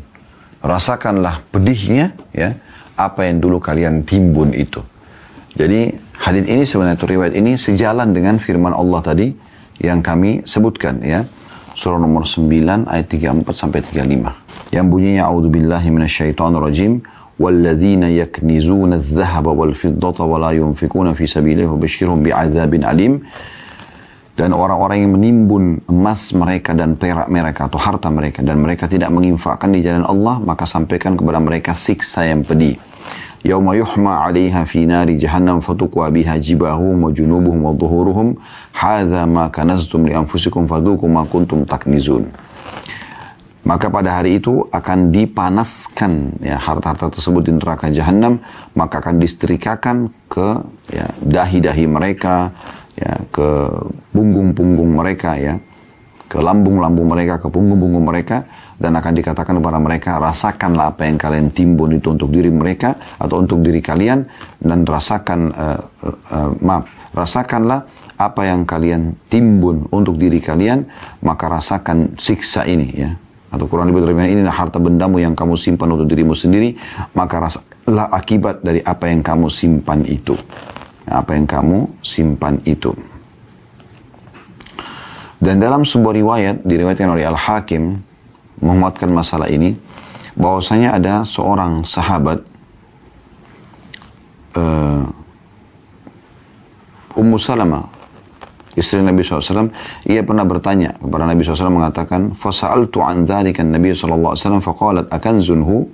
[0.59, 2.59] Rasakanlah pedihnya ya
[2.99, 4.83] apa yang dulu kalian timbun itu.
[5.57, 9.27] Jadi hadis ini sebenarnya riwayat ini sejalan dengan firman Allah tadi
[9.81, 11.25] yang kami sebutkan ya.
[11.79, 14.75] Surah nomor 9 ayat 34 sampai 35.
[14.75, 16.99] Yang bunyinya a'udzubillahi minasyaitonirrajim
[17.39, 21.87] walladzina yaknizuna adh-dhahaba wal fiddata wa la yunfikuna fi sabilihi bi
[22.27, 23.23] bi'adzabin alim.
[24.35, 29.11] Dan orang-orang yang menimbun emas mereka dan perak mereka atau harta mereka dan mereka tidak
[29.11, 32.79] menginfakkan di jalan Allah maka sampaikan kepada mereka siksa yang pedih
[33.43, 38.35] yauma yuhma 'alaiha fi nari jahannam fatuqwa biha jibahum wa junubuhum wa dhuhuruhum.
[38.75, 42.27] Hadza ma kanaztum li anfusikum fadukum ma kuntum taknizun.
[43.69, 48.41] Maka pada hari itu akan dipanaskan ya harta-harta tersebut di neraka jahanam
[48.73, 50.57] maka akan disterikakan ke
[50.89, 52.49] ya, dahi-dahi mereka
[52.97, 53.47] ya ke
[54.09, 55.61] punggung-punggung mereka ya
[56.25, 58.45] ke lambung-lambung mereka ke punggung-punggung mereka
[58.79, 63.43] dan akan dikatakan kepada mereka rasakanlah apa yang kalian timbun itu untuk diri mereka atau
[63.43, 64.23] untuk diri kalian
[64.63, 65.79] dan rasakan uh,
[66.31, 67.85] uh, maaf rasakanlah
[68.19, 70.87] apa yang kalian timbun untuk diri kalian
[71.23, 73.11] maka rasakan siksa ini ya.
[73.49, 76.77] Atau kurang lebih dari ini harta bendamu yang kamu simpan untuk dirimu sendiri
[77.17, 80.37] maka rasakanlah akibat dari apa yang kamu simpan itu.
[81.09, 82.93] Apa yang kamu simpan itu.
[85.39, 88.08] Dan dalam sebuah riwayat diriwayatkan oleh Al-Hakim
[88.59, 89.75] menguatkan masalah ini
[90.39, 92.39] bahwasanya ada seorang sahabat
[94.55, 95.03] uh,
[97.19, 97.91] Ummu Salamah
[98.79, 99.73] istri Nabi SAW.
[100.07, 105.91] Ia pernah bertanya kepada Nabi SAW mengatakan fasa'altu an dzalika Nabi SAW faqalat akanzunhu?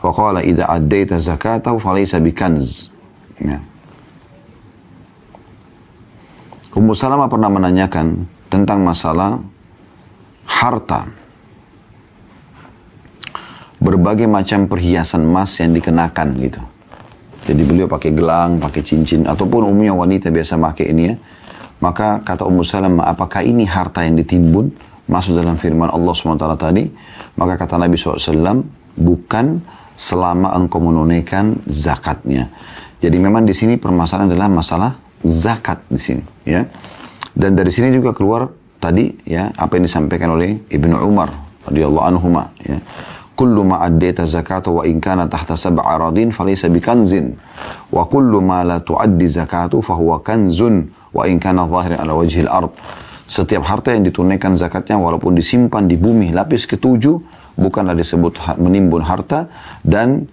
[0.00, 2.92] Faqala idza addaita zakatahu falaysa bikanz.
[3.40, 3.60] Ya.
[6.76, 9.42] Ummu Salamah pernah menanyakan tentang masalah
[10.50, 11.06] harta,
[13.78, 16.60] berbagai macam perhiasan emas yang dikenakan gitu.
[17.46, 21.16] Jadi beliau pakai gelang, pakai cincin, ataupun umumnya wanita biasa pakai ini ya.
[21.80, 24.68] Maka kata Ummu Salamah, apakah ini harta yang ditimbun?
[25.08, 26.84] Masuk dalam firman Allah SWT tadi.
[27.40, 28.60] Maka kata Nabi SAW,
[29.00, 29.64] bukan
[29.96, 32.52] selama engkau menunaikan zakatnya.
[33.00, 34.92] Jadi memang di sini permasalahan adalah masalah
[35.24, 36.68] zakat di sini, ya.
[37.32, 41.30] Dan dari sini juga keluar tadi ya apa yang disampaikan oleh Ibnu Umar
[41.68, 42.26] radhiyallahu anhu
[42.64, 42.80] ya.
[43.36, 47.40] Kullu ma addaita zakata wa in kana tahta sab'a aradin falaysa bikanzin.
[47.88, 52.68] Wa kullu ma la tuaddi zakatu fahuwa kanzun wa in kana zahiran ala wajhil ard.
[53.24, 57.16] Setiap harta yang ditunaikan zakatnya walaupun disimpan di bumi lapis ketujuh
[57.56, 59.48] bukanlah disebut menimbun harta
[59.86, 60.28] dan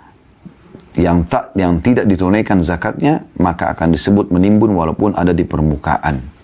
[0.98, 6.37] yang tak yang tidak ditunaikan zakatnya maka akan disebut menimbun walaupun ada di permukaan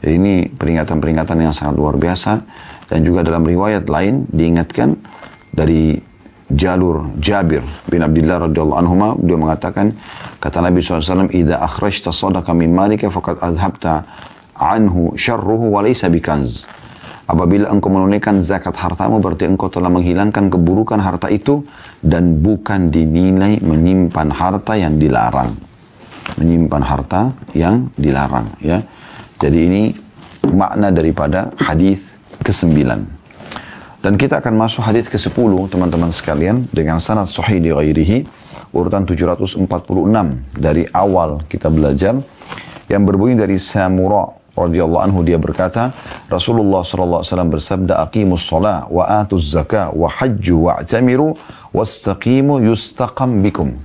[0.00, 2.40] Jadi ini peringatan-peringatan yang sangat luar biasa.
[2.88, 4.98] Dan juga dalam riwayat lain diingatkan
[5.54, 5.94] dari
[6.50, 9.94] jalur Jabir bin Abdullah radhiyallahu anhu dia mengatakan
[10.42, 14.02] kata Nabi SAW idza akhrajta sadaqa min malika faqad adhabta
[14.58, 16.66] anhu syarruhu wa laysa bikanz.
[17.30, 21.62] Apabila engkau menunaikan zakat hartamu berarti engkau telah menghilangkan keburukan harta itu
[22.02, 25.54] dan bukan dinilai menyimpan harta yang dilarang.
[26.34, 28.82] Menyimpan harta yang dilarang ya
[29.40, 29.82] jadi ini
[30.52, 32.04] makna daripada hadis
[32.44, 32.76] ke-9
[34.00, 38.24] dan kita akan masuk hadis ke-10 teman-teman sekalian dengan sanad sahih di ghairihi
[38.72, 39.60] urutan 746
[40.56, 42.16] dari awal kita belajar.
[42.90, 44.26] Yang berbunyi dari Samura
[44.56, 45.94] radhiyallahu anhu dia berkata
[46.26, 51.38] Rasulullah sallallahu alaihi wasallam bersabda aqimus shalah wa atuz zakah wa hajju wa'tamiru
[51.70, 53.78] wastaqimu yustaqam bikum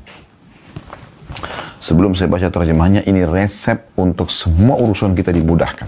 [1.85, 5.85] Sebelum saya baca terjemahnya, ini resep untuk semua urusan kita dimudahkan.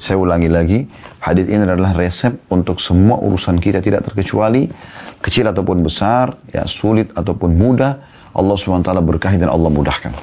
[0.00, 0.88] Saya ulangi lagi,
[1.20, 4.72] hadis ini adalah resep untuk semua urusan kita tidak terkecuali
[5.20, 8.00] kecil ataupun besar, ya sulit ataupun mudah,
[8.32, 10.16] Allah SWT berkahi dan Allah mudahkan.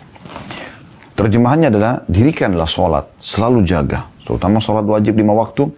[1.14, 5.70] Terjemahannya adalah dirikanlah sholat, selalu jaga, terutama sholat wajib lima waktu,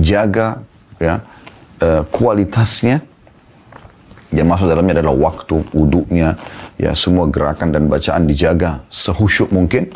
[0.00, 0.64] jaga
[0.96, 1.20] ya
[1.84, 3.04] uh, kualitasnya.
[4.32, 6.40] Yang masuk dalamnya adalah waktu, wudhunya,
[6.80, 9.92] ya semua gerakan dan bacaan dijaga sehusyuk mungkin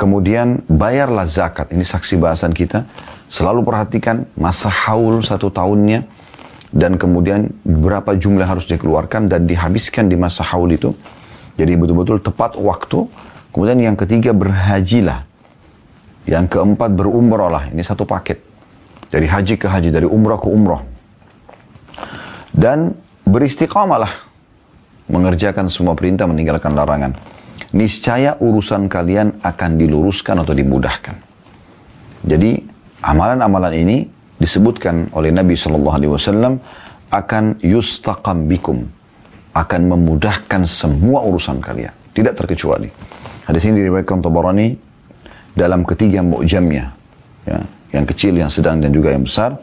[0.00, 1.76] Kemudian bayarlah zakat.
[1.76, 2.88] Ini saksi bahasan kita.
[3.28, 6.08] Selalu perhatikan masa haul satu tahunnya.
[6.72, 10.96] Dan kemudian berapa jumlah harus dikeluarkan dan dihabiskan di masa haul itu.
[11.60, 13.12] Jadi betul-betul tepat waktu.
[13.52, 15.28] Kemudian yang ketiga berhajilah.
[16.24, 18.40] Yang keempat berumrah Ini satu paket.
[19.12, 20.80] Dari haji ke haji, dari umrah ke umrah.
[22.56, 24.28] Dan beristiqamalah.
[25.10, 27.12] Mengerjakan semua perintah, meninggalkan larangan
[27.70, 31.14] niscaya urusan kalian akan diluruskan atau dimudahkan.
[32.26, 32.58] Jadi
[33.00, 33.96] amalan-amalan ini
[34.36, 36.54] disebutkan oleh Nabi Shallallahu Alaihi Wasallam
[37.10, 38.86] akan yustaqam bikum,
[39.54, 42.90] akan memudahkan semua urusan kalian, tidak terkecuali.
[43.46, 44.78] Hadis ini diriwayatkan Tabarani
[45.54, 46.94] dalam ketiga mu'jamnya,
[47.46, 47.58] ya,
[47.90, 49.58] yang kecil, yang sedang dan juga yang besar,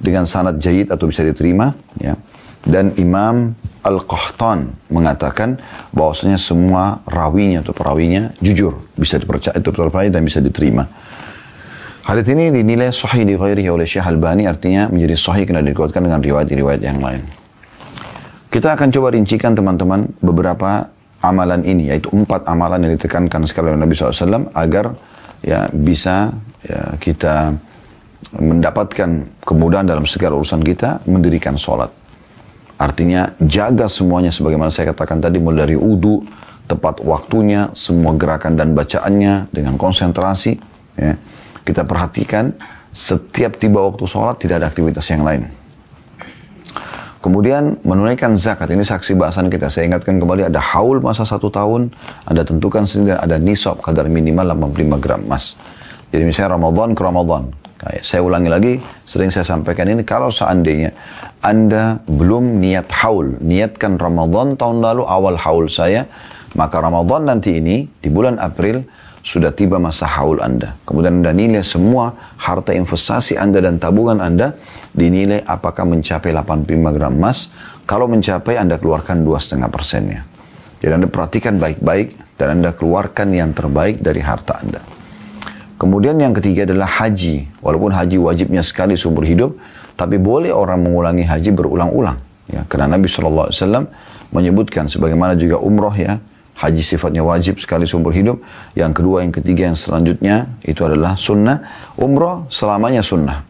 [0.00, 2.16] dengan sanad jayid atau bisa diterima, ya.
[2.66, 3.54] Dan Imam
[3.86, 5.56] Al-Qahtan mengatakan
[5.94, 10.84] bahwasanya semua rawinya atau perawinya jujur, bisa dipercaya itu terpercaya dan bisa diterima.
[12.08, 16.24] Hadis ini dinilai sahih di ghairihi oleh Syekh Albani artinya menjadi sahih karena dikuatkan dengan
[16.24, 17.20] riwayat-riwayat yang lain.
[18.48, 20.88] Kita akan coba rincikan teman-teman beberapa
[21.20, 24.96] amalan ini yaitu empat amalan yang ditekankan sekali oleh Nabi SAW agar
[25.44, 26.32] ya bisa
[26.64, 27.52] ya, kita
[28.40, 31.92] mendapatkan kemudahan dalam segala urusan kita mendirikan sholat.
[32.78, 36.22] Artinya jaga semuanya sebagaimana saya katakan tadi mulai dari udu,
[36.70, 40.62] tepat waktunya, semua gerakan dan bacaannya dengan konsentrasi.
[40.94, 41.18] Ya.
[41.66, 42.54] Kita perhatikan
[42.94, 45.50] setiap tiba waktu sholat tidak ada aktivitas yang lain.
[47.18, 49.66] Kemudian menunaikan zakat, ini saksi bahasan kita.
[49.66, 51.90] Saya ingatkan kembali ada haul masa satu tahun,
[52.30, 55.58] ada tentukan sendiri, ada nisab kadar minimal 85 gram emas.
[56.14, 57.42] Jadi misalnya Ramadan ke Ramadan,
[58.02, 58.72] saya ulangi lagi,
[59.06, 60.90] sering saya sampaikan ini, kalau seandainya
[61.38, 66.10] Anda belum niat haul, niatkan Ramadan tahun lalu awal haul saya,
[66.58, 68.82] maka Ramadan nanti ini di bulan April
[69.22, 70.74] sudah tiba masa haul Anda.
[70.82, 74.58] Kemudian Anda nilai semua harta investasi Anda dan tabungan Anda
[74.96, 77.52] dinilai apakah mencapai 85 gram emas.
[77.86, 80.26] Kalau mencapai Anda keluarkan 2,5 persennya.
[80.82, 84.97] Jadi Anda perhatikan baik-baik dan Anda keluarkan yang terbaik dari harta Anda.
[85.78, 87.46] Kemudian yang ketiga adalah haji.
[87.62, 89.54] Walaupun haji wajibnya sekali seumur hidup,
[89.94, 92.18] tapi boleh orang mengulangi haji berulang-ulang.
[92.50, 93.86] Ya, karena Nabi SAW
[94.34, 96.18] menyebutkan sebagaimana juga umroh ya,
[96.58, 98.42] haji sifatnya wajib sekali seumur hidup.
[98.74, 101.62] Yang kedua, yang ketiga, yang selanjutnya itu adalah sunnah.
[101.94, 103.46] Umroh selamanya sunnah.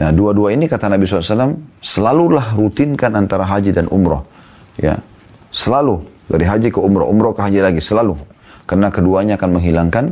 [0.00, 4.24] Ya, dua-dua ini kata Nabi SAW, selalulah rutinkan antara haji dan umroh.
[4.80, 5.02] Ya,
[5.52, 6.00] selalu
[6.30, 8.16] dari haji ke umroh, umroh ke haji lagi, selalu.
[8.64, 10.04] Karena keduanya akan menghilangkan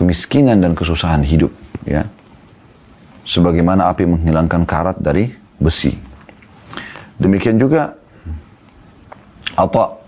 [0.00, 1.52] kemiskinan dan kesusahan hidup
[1.84, 2.08] ya.
[3.28, 5.28] Sebagaimana api menghilangkan karat dari
[5.60, 5.92] besi.
[7.20, 7.92] Demikian juga
[9.60, 10.00] Atta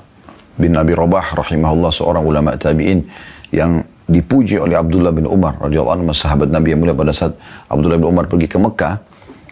[0.56, 3.04] bin Nabi Rabah rahimahullah seorang ulama tabi'in
[3.52, 7.36] yang dipuji oleh Abdullah bin Umar radhiyallahu anhu sahabat Nabi yang mulia pada saat
[7.68, 8.96] Abdullah bin Umar pergi ke Mekah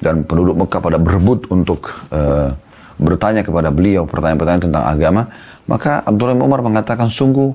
[0.00, 2.56] dan penduduk Mekah pada berebut untuk uh,
[3.00, 5.22] bertanya kepada beliau pertanyaan-pertanyaan tentang agama
[5.64, 7.52] maka Abdullah bin Umar mengatakan sungguh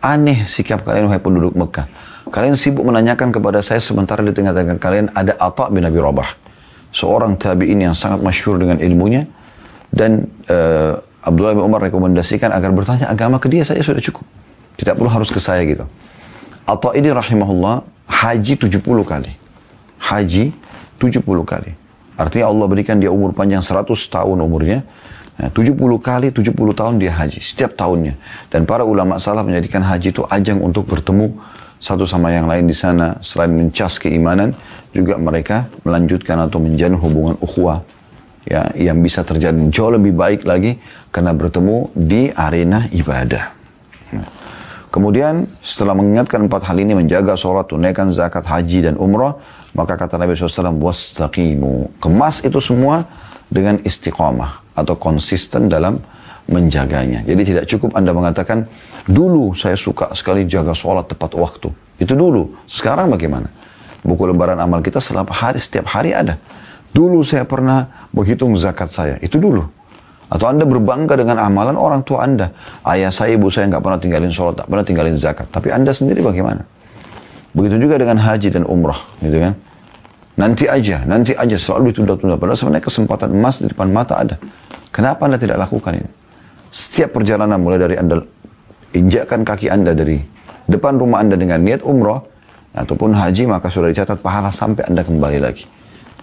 [0.00, 1.88] aneh sikap kalian wahai penduduk Mekah
[2.28, 6.36] Kalian sibuk menanyakan kepada saya sementara di tengah-tengah kalian ada Atta bin Abi Rabah.
[6.92, 9.24] Seorang tabi'in yang sangat masyhur dengan ilmunya.
[9.88, 14.24] Dan uh, Abdullah bin Umar rekomendasikan agar bertanya agama ke dia saja sudah cukup.
[14.76, 15.84] Tidak perlu harus ke saya gitu.
[16.68, 19.32] Atta ini rahimahullah haji 70 kali.
[19.98, 20.52] Haji
[21.00, 21.72] 70 kali.
[22.18, 24.84] Artinya Allah berikan dia umur panjang 100 tahun umurnya.
[25.38, 28.18] Nah, 70 kali 70 tahun dia haji setiap tahunnya.
[28.50, 31.30] Dan para ulama salah menjadikan haji itu ajang untuk bertemu
[31.78, 33.18] satu sama yang lain di sana.
[33.22, 34.54] Selain mencas keimanan,
[34.90, 37.86] juga mereka melanjutkan atau menjalin hubungan ukhuwah
[38.48, 40.80] ya yang bisa terjadi jauh lebih baik lagi
[41.12, 43.52] karena bertemu di arena ibadah.
[44.16, 44.26] Nah,
[44.88, 49.36] kemudian setelah mengingatkan empat hal ini menjaga sholat, tunaikan zakat, haji dan umrah,
[49.76, 52.00] maka kata Nabi SAW, wastaqimu.
[52.00, 53.04] Kemas itu semua
[53.52, 56.00] dengan istiqamah atau konsisten dalam
[56.48, 57.22] menjaganya.
[57.28, 58.64] Jadi tidak cukup Anda mengatakan,
[59.04, 61.68] dulu saya suka sekali jaga sholat tepat waktu.
[62.00, 62.64] Itu dulu.
[62.64, 63.52] Sekarang bagaimana?
[64.00, 66.40] Buku lembaran amal kita setiap hari, setiap hari ada.
[66.96, 69.20] Dulu saya pernah menghitung zakat saya.
[69.20, 69.60] Itu dulu.
[70.28, 72.52] Atau Anda berbangga dengan amalan orang tua Anda.
[72.84, 75.48] Ayah saya, ibu saya nggak pernah tinggalin sholat, tak pernah tinggalin zakat.
[75.52, 76.64] Tapi Anda sendiri bagaimana?
[77.56, 79.56] Begitu juga dengan haji dan umrah, gitu kan?
[80.38, 82.38] Nanti aja, nanti aja selalu ditunda-tunda.
[82.38, 84.36] Padahal sebenarnya kesempatan emas di depan mata ada.
[84.92, 86.17] Kenapa Anda tidak lakukan ini?
[86.68, 88.20] Setiap perjalanan mulai dari Anda
[88.92, 90.20] injakkan kaki Anda dari
[90.68, 92.20] depan rumah Anda dengan niat umrah
[92.76, 95.64] ataupun haji maka sudah dicatat pahala sampai Anda kembali lagi.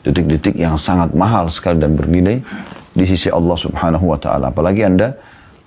[0.05, 2.37] Detik-detik yang sangat mahal sekali dan bernilai
[2.93, 4.53] di sisi Allah Subhanahu wa taala.
[4.53, 5.17] Apalagi Anda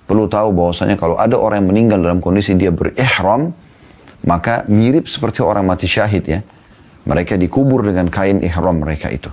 [0.07, 3.51] perlu tahu bahwasanya kalau ada orang yang meninggal dalam kondisi dia berihram,
[4.23, 6.39] maka mirip seperti orang mati syahid ya.
[7.03, 9.27] Mereka dikubur dengan kain ihram mereka itu.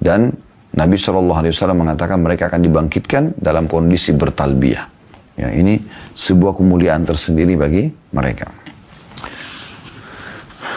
[0.00, 0.32] Dan
[0.78, 4.86] Nabi SAW mengatakan mereka akan dibangkitkan dalam kondisi bertalbiyah.
[5.34, 5.82] Ya, ini
[6.14, 8.46] sebuah kemuliaan tersendiri bagi mereka.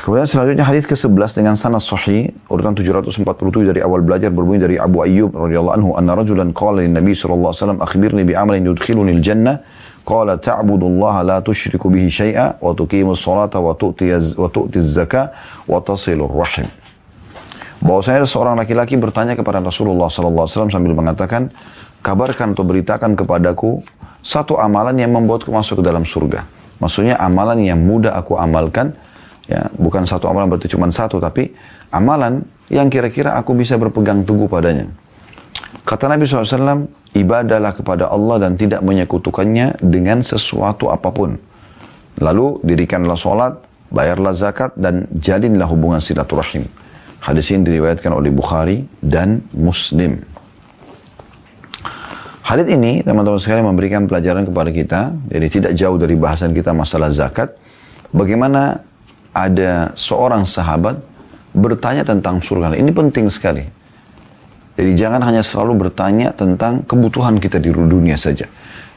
[0.01, 3.21] Kemudian selanjutnya hadis ke-11 dengan sanad sahih urutan 747
[3.69, 7.53] dari awal belajar berbunyi dari Abu Ayyub radhiyallahu anhu anna rajulan qala lin Nabi sallallahu
[7.53, 9.61] alaihi wasallam akhbirni bi amalin yudkhiluni al-jannah
[10.01, 14.09] qala ta'budu Allah la tusyriku bihi syai'a wa tuqimu as-salata wa tu'ti
[14.41, 15.25] wa tu'ti az-zakah
[15.69, 16.65] wa tasilu rahim
[17.81, 21.49] bahwasanya ada seorang laki-laki bertanya kepada Rasulullah wasallam sambil mengatakan
[22.05, 23.81] kabarkan atau beritakan kepadaku
[24.21, 26.45] satu amalan yang membuatku masuk ke dalam surga
[26.77, 28.93] maksudnya amalan yang mudah aku amalkan
[29.51, 31.51] Ya, bukan satu amalan berarti cuma satu, tapi
[31.91, 34.87] amalan yang kira-kira aku bisa berpegang teguh padanya.
[35.83, 41.35] Kata Nabi SAW, ibadahlah kepada Allah dan tidak menyekutukannya dengan sesuatu apa pun.
[42.21, 43.59] Lalu dirikanlah sholat,
[43.91, 46.63] bayarlah zakat, dan jalinlah hubungan silaturahim.
[47.21, 50.25] Hadis ini diriwayatkan oleh Bukhari dan Muslim.
[52.41, 57.13] Hadis ini teman-teman sekalian memberikan pelajaran kepada kita, jadi tidak jauh dari bahasan kita masalah
[57.13, 57.53] zakat,
[58.09, 58.81] bagaimana
[59.31, 60.97] ada seorang sahabat
[61.53, 62.73] bertanya tentang surga.
[62.73, 63.63] Ini penting sekali.
[64.75, 68.49] Jadi jangan hanya selalu bertanya tentang kebutuhan kita di dunia saja.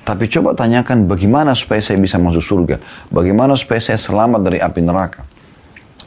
[0.05, 2.77] Tapi coba tanyakan bagaimana supaya saya bisa masuk surga.
[3.13, 5.29] Bagaimana supaya saya selamat dari api neraka.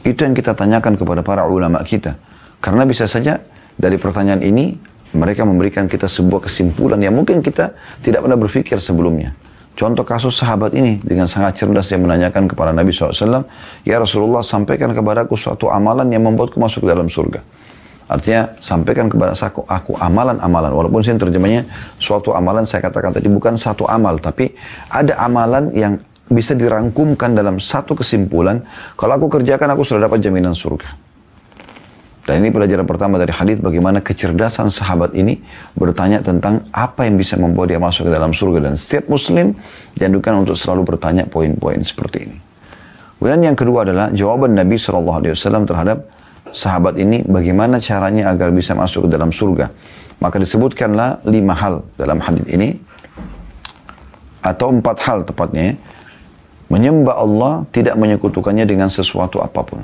[0.06, 2.18] Itu yang kita tanyakan kepada para ulama kita.
[2.58, 3.38] Karena bisa saja
[3.78, 4.74] dari pertanyaan ini
[5.14, 7.72] mereka memberikan kita sebuah kesimpulan yang mungkin kita
[8.04, 9.32] tidak pernah berpikir sebelumnya.
[9.78, 13.46] Contoh kasus sahabat ini dengan sangat cerdas yang menanyakan kepada Nabi SAW,
[13.86, 17.46] Ya Rasulullah sampaikan kepadaku suatu amalan yang membuatku masuk ke dalam surga.
[18.10, 20.72] Artinya sampaikan kepada aku, aku amalan-amalan.
[20.74, 21.62] Walaupun sini terjemahnya
[22.00, 24.18] suatu amalan saya katakan tadi bukan satu amal.
[24.18, 24.50] Tapi
[24.90, 28.60] ada amalan yang bisa dirangkumkan dalam satu kesimpulan.
[28.94, 31.08] Kalau aku kerjakan aku sudah dapat jaminan surga.
[32.28, 35.40] Dan ini pelajaran pertama dari hadis bagaimana kecerdasan sahabat ini
[35.72, 39.56] bertanya tentang apa yang bisa membawa dia masuk ke dalam surga dan setiap muslim
[39.96, 42.36] dianjurkan untuk selalu bertanya poin-poin seperti ini.
[43.16, 46.04] Kemudian yang kedua adalah jawaban Nabi SAW terhadap
[46.52, 49.72] sahabat ini bagaimana caranya agar bisa masuk ke dalam surga.
[50.20, 52.76] Maka disebutkanlah lima hal dalam hadis ini
[54.44, 55.80] atau empat hal tepatnya
[56.68, 59.82] menyembah Allah tidak menyekutukannya dengan sesuatu apa pun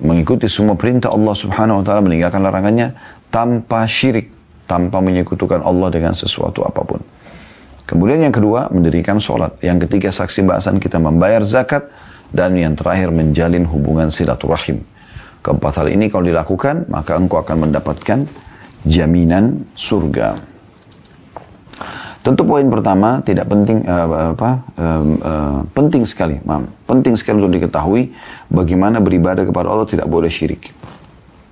[0.00, 2.92] mengikuti semua perintah Allah Subhanahu wa taala meninggalkan larangannya
[3.32, 4.32] tanpa syirik,
[4.68, 7.00] tanpa menyekutukan Allah dengan sesuatu apa pun.
[7.86, 9.54] Kemudian yang kedua, mendirikan sholat.
[9.62, 11.86] Yang ketiga, saksi bahasan kita membayar zakat.
[12.34, 14.82] Dan yang terakhir, menjalin hubungan silaturahim.
[15.46, 18.26] Keempat hal ini kalau dilakukan, maka engkau akan mendapatkan
[18.82, 20.34] jaminan surga.
[22.26, 27.54] Tentu poin pertama tidak penting uh, apa uh, uh, penting sekali, mam, penting sekali untuk
[27.54, 28.10] diketahui
[28.50, 30.74] bagaimana beribadah kepada Allah tidak boleh syirik.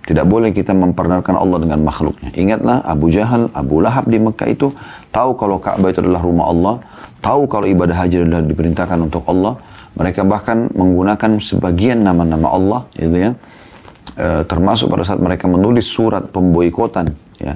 [0.02, 2.34] Tidak boleh kita memperkenalkan Allah dengan makhluknya.
[2.34, 4.74] Ingatlah Abu Jahal, Abu Lahab di Mekah itu
[5.14, 6.74] tahu kalau Ka'bah itu adalah rumah Allah,
[7.22, 9.54] tahu kalau ibadah haji adalah diperintahkan untuk Allah.
[9.94, 13.30] Mereka bahkan menggunakan sebagian nama-nama Allah, gitu ya.
[14.18, 17.54] E, termasuk pada saat mereka menulis surat pemboikotan, ya,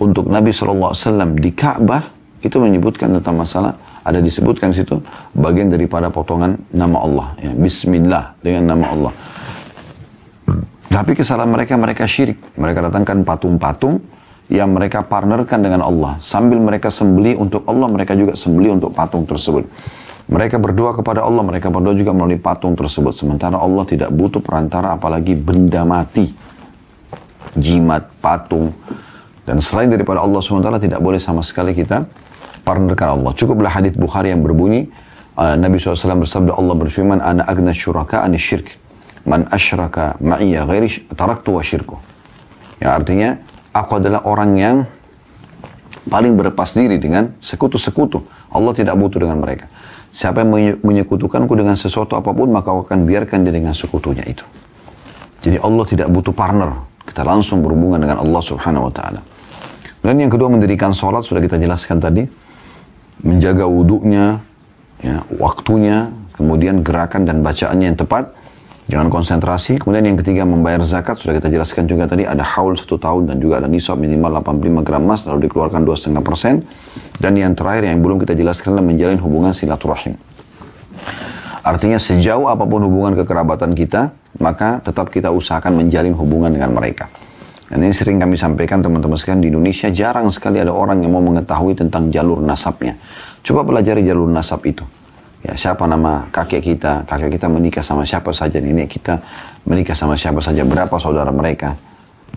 [0.00, 0.94] untuk Nabi SAW
[1.36, 4.96] di Ka'bah itu menyebutkan tentang masalah ada disebutkan situ
[5.36, 7.26] bagian daripada potongan nama Allah.
[7.36, 7.52] Ya.
[7.52, 9.12] Bismillah dengan nama Allah.
[10.90, 12.40] Tapi kesalahan mereka, mereka syirik.
[12.58, 14.02] Mereka datangkan patung-patung
[14.50, 16.18] yang mereka partnerkan dengan Allah.
[16.18, 19.70] Sambil mereka sembeli untuk Allah, mereka juga sembeli untuk patung tersebut.
[20.26, 23.14] Mereka berdoa kepada Allah, mereka berdoa juga melalui patung tersebut.
[23.14, 26.26] Sementara Allah tidak butuh perantara apalagi benda mati.
[27.54, 28.74] Jimat, patung.
[29.46, 32.06] Dan selain daripada Allah SWT tidak boleh sama sekali kita
[32.62, 33.32] partnerkan Allah.
[33.34, 34.88] Cukuplah hadis Bukhari yang berbunyi,
[35.36, 38.76] uh, Nabi SAW bersabda Allah berfirman, Ana agna syuraka ani syirk.
[39.28, 41.96] Man asyraka ma'iyya ghairi taraktu wa syirku.
[42.80, 43.36] Ya artinya,
[43.76, 44.76] aku adalah orang yang
[46.08, 48.24] paling berlepas diri dengan sekutu-sekutu.
[48.48, 49.68] Allah tidak butuh dengan mereka.
[50.10, 54.42] Siapa yang menyekutukanku dengan sesuatu apa pun, maka aku akan biarkan dia dengan sekutunya itu.
[55.46, 56.82] Jadi Allah tidak butuh partner.
[57.06, 59.20] Kita langsung berhubungan dengan Allah subhanahu wa ta'ala.
[60.00, 62.24] Dan yang kedua mendirikan sholat, sudah kita jelaskan tadi.
[63.20, 64.40] Menjaga wudhunya,
[65.04, 68.32] ya, waktunya, kemudian gerakan dan bacaannya yang tepat.
[68.90, 69.78] Jangan konsentrasi.
[69.78, 71.22] Kemudian yang ketiga membayar zakat.
[71.22, 74.82] Sudah kita jelaskan juga tadi ada haul satu tahun dan juga ada nisab minimal 85
[74.82, 76.66] gram emas lalu dikeluarkan 2,5 persen.
[77.22, 80.18] Dan yang terakhir yang belum kita jelaskan adalah menjalin hubungan silaturahim.
[81.60, 84.10] Artinya sejauh apa pun hubungan kekerabatan kita,
[84.42, 87.06] maka tetap kita usahakan menjalin hubungan dengan mereka.
[87.70, 91.22] Dan ini sering kami sampaikan teman-teman sekalian di Indonesia jarang sekali ada orang yang mau
[91.22, 92.98] mengetahui tentang jalur nasabnya.
[93.46, 94.82] Coba pelajari jalur nasab itu.
[95.46, 99.22] Ya, siapa nama kakek kita, kakek kita menikah sama siapa saja, nenek kita
[99.64, 101.78] menikah sama siapa saja, berapa saudara mereka,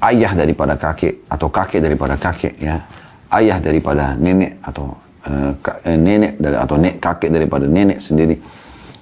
[0.08, 2.80] ayah daripada kakek atau kakek daripada kakek, ya,
[3.36, 4.96] ayah daripada nenek atau
[5.28, 5.52] uh,
[5.84, 8.40] nenek dari atau nek kakek daripada nenek sendiri.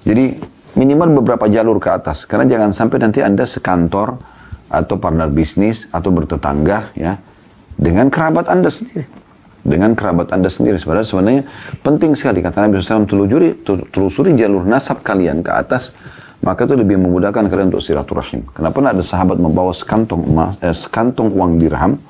[0.02, 0.34] Jadi
[0.80, 4.18] minimal beberapa jalur ke atas, karena jangan sampai nanti anda sekantor
[4.72, 7.20] atau partner bisnis atau bertetangga, ya,
[7.76, 9.04] dengan kerabat anda sendiri
[9.62, 10.74] dengan kerabat anda sendiri.
[10.74, 11.42] Sebenarnya sebenarnya
[11.86, 13.54] penting sekali kata Nabi SAW telusuri,
[13.94, 15.94] telusuri jalur nasab kalian ke atas
[16.42, 18.42] maka itu lebih memudahkan kalian untuk silaturahim.
[18.50, 22.02] Kenapa ada sahabat membawa sekantong emas, eh, sekantong uang dirham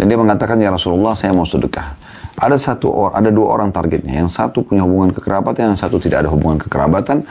[0.00, 1.92] dan dia mengatakan ya Rasulullah saya mau sedekah.
[2.36, 4.20] Ada satu orang, ada dua orang targetnya.
[4.24, 7.24] Yang satu punya hubungan kekerabatan, yang satu tidak ada hubungan kekerabatan.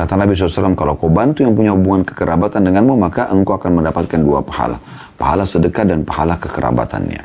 [0.00, 4.16] Kata Nabi SAW, kalau kau bantu yang punya hubungan kekerabatan denganmu, maka engkau akan mendapatkan
[4.16, 4.80] dua pahala.
[5.20, 7.20] Pahala sedekah dan pahala kekerabatannya.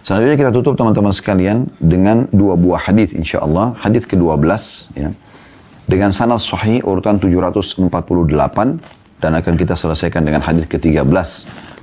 [0.00, 3.76] Selanjutnya kita tutup teman-teman sekalian dengan dua buah hadis insya Allah.
[3.76, 4.40] Hadis ke-12
[4.96, 5.12] ya.
[5.84, 7.92] Dengan sanad sahih urutan 748
[9.20, 11.04] dan akan kita selesaikan dengan hadis ke-13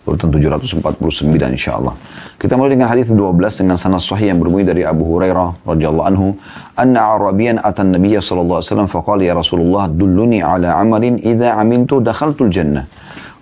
[0.08, 1.94] urutan 749 insya Allah.
[2.40, 6.26] Kita mulai dengan hadis ke-12 dengan sanad sahih yang berbunyi dari Abu Hurairah radhiyallahu anhu,
[6.80, 12.00] "Anna Arabiyan atan Nabiy sallallahu alaihi wasallam faqala ya Rasulullah dulluni ala amalin idza amintu
[12.00, 12.88] dakhaltul jannah."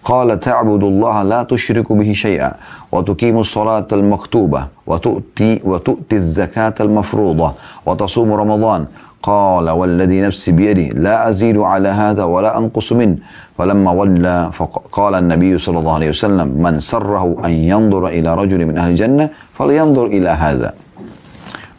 [0.06, 2.52] قال تعبد الله لا تشرك به شيئا
[2.94, 7.50] وتقيم الصلاة المكتوبة وتؤتي, وتؤتي الزكاة المفروضة
[7.86, 8.86] وتصوم رمضان
[9.25, 13.17] قال والذي نفسي بيده لا أزيد على هذا ولا أنقص منه
[13.59, 18.81] فلما ولى فقال النبي صلى الله عليه وسلم من سره أن ينظر إلى رجل من
[18.81, 20.71] أهل الجنة فلينظر إلى هذا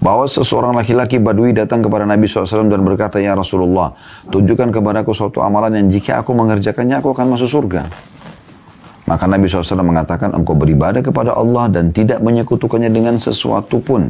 [0.02, 3.94] bahwa seseorang laki-laki badui datang kepada Nabi SAW dan berkata, Ya Rasulullah,
[4.34, 7.86] tunjukkan kepadaku suatu amalan yang jika aku mengerjakannya, aku akan masuk surga.
[9.06, 14.10] Maka Nabi SAW mengatakan engkau beribadah kepada Allah dan tidak menyekutukannya dengan sesuatu pun.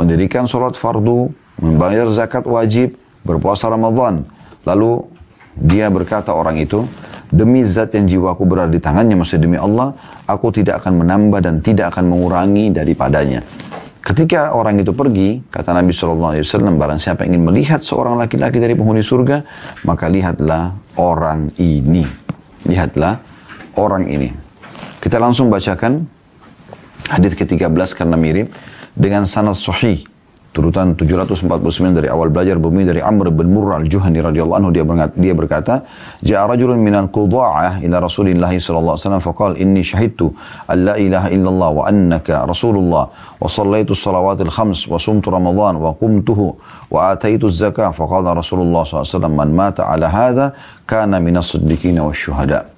[0.00, 1.28] Mendirikan sholat fardu,
[1.59, 4.27] membayar zakat wajib, berpuasa Ramadan.
[4.67, 5.05] Lalu
[5.55, 6.83] dia berkata orang itu,
[7.31, 9.95] demi zat yang jiwaku berada di tangannya, maksudnya demi Allah,
[10.27, 13.41] aku tidak akan menambah dan tidak akan mengurangi daripadanya.
[14.05, 16.45] Ketika orang itu pergi, kata Nabi SAW,
[16.77, 19.41] barang siapa ingin melihat seorang laki-laki dari penghuni surga,
[19.81, 22.05] maka lihatlah orang ini.
[22.69, 23.17] Lihatlah
[23.81, 24.29] orang ini.
[25.01, 26.05] Kita langsung bacakan
[27.09, 28.53] hadis ke-13 karena mirip
[28.93, 30.05] dengan sanad sahih
[30.55, 35.13] turutan 749 dari awal belajar bumi dari Amr bin Murrah al-Juhani radhiyallahu anhu dia berkata,
[35.19, 35.73] dia berkata
[36.23, 40.31] ja'a rajulun minal qudha'ah ila Rasulillah sallallahu alaihi wasallam faqala inni syahidtu
[40.71, 45.91] an la ilaha illallah wa annaka rasulullah wa sallaitu salawatil khams wa sumtu ramadan wa
[45.91, 46.55] qumtuhu
[46.87, 47.91] wa ataitu zakah.
[47.91, 50.55] Faqala Rasulullah sallallahu alaihi wasallam man mata ala hadha
[50.87, 52.71] kana minas siddiqina wasyuhada'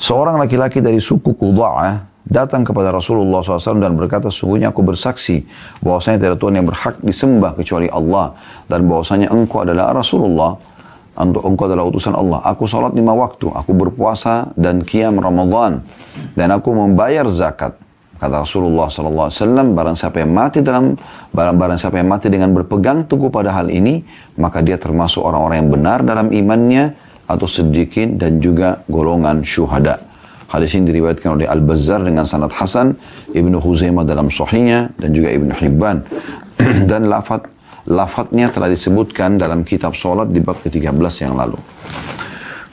[0.00, 5.46] Seorang laki-laki dari suku Qudha'ah datang kepada Rasulullah SAW dan berkata, sungguhnya aku bersaksi
[5.80, 8.36] bahwasanya tidak Tuhan yang berhak disembah kecuali Allah
[8.68, 10.56] dan bahwasanya engkau adalah Rasulullah
[11.20, 12.40] untuk engkau adalah utusan Allah.
[12.48, 15.84] Aku salat lima waktu, aku berpuasa dan kiam Ramadan
[16.32, 17.76] dan aku membayar zakat.
[18.20, 20.92] Kata Rasulullah SAW, barang siapa yang mati dalam
[21.32, 24.04] barang, barang siapa yang mati dengan berpegang teguh pada hal ini,
[24.36, 26.92] maka dia termasuk orang-orang yang benar dalam imannya
[27.24, 30.09] atau sedikit dan juga golongan syuhada.
[30.50, 32.98] Hadis ini diriwayatkan oleh Al-Bazzar dengan sanad Hasan,
[33.30, 36.02] Ibnu Huzaimah dalam sahihnya dan juga Ibnu Hibban.
[36.90, 37.46] dan lafat
[37.88, 41.56] lafadznya telah disebutkan dalam kitab solat di bab ke-13 yang lalu.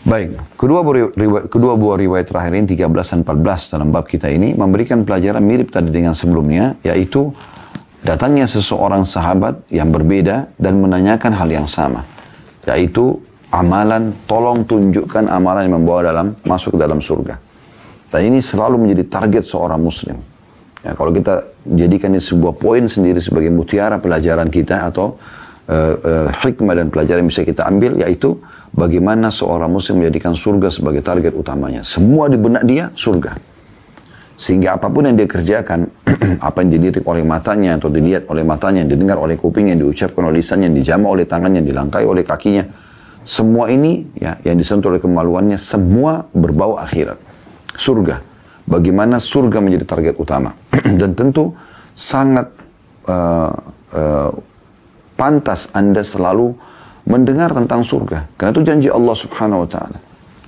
[0.07, 4.31] Baik, kedua buah, riwayat, kedua buah riwayat terakhir ini 13 dan 14 dalam bab kita
[4.31, 7.29] ini memberikan pelajaran mirip tadi dengan sebelumnya, yaitu
[8.07, 12.07] datangnya seseorang sahabat yang berbeda dan menanyakan hal yang sama,
[12.71, 13.19] yaitu
[13.51, 17.46] amalan, tolong tunjukkan amalan yang membawa dalam masuk dalam surga.
[18.07, 20.15] Dan ini selalu menjadi target seorang muslim.
[20.85, 25.19] Ya, kalau kita jadikan ini sebuah poin sendiri sebagai mutiara pelajaran kita atau
[25.67, 28.39] uh, uh, hikmah dan pelajaran yang bisa kita ambil, yaitu
[28.71, 31.83] bagaimana seorang muslim menjadikan surga sebagai target utamanya.
[31.83, 33.35] Semua di benak dia surga.
[34.37, 35.89] Sehingga apa pun yang dia kerjakan,
[36.47, 40.23] apa yang dilirik oleh matanya atau dilihat oleh matanya, yang didengar oleh kupingnya, yang diucapkan
[40.23, 42.63] oleh lisannya, yang dijama oleh tangannya, yang dilangkai oleh kakinya,
[43.27, 47.26] semua ini ya yang disentuh oleh kemaluannya semua berbau akhirat.
[47.77, 48.19] Surga.
[48.67, 50.51] Bagaimana surga menjadi target utama.
[50.99, 51.53] Dan tentu
[51.93, 52.49] sangat
[53.07, 53.53] uh,
[53.93, 54.31] uh,
[55.15, 56.57] pantas Anda selalu
[57.07, 58.27] mendengar tentang surga.
[58.35, 59.97] Karena itu janji Allah subhanahu wa ta'ala.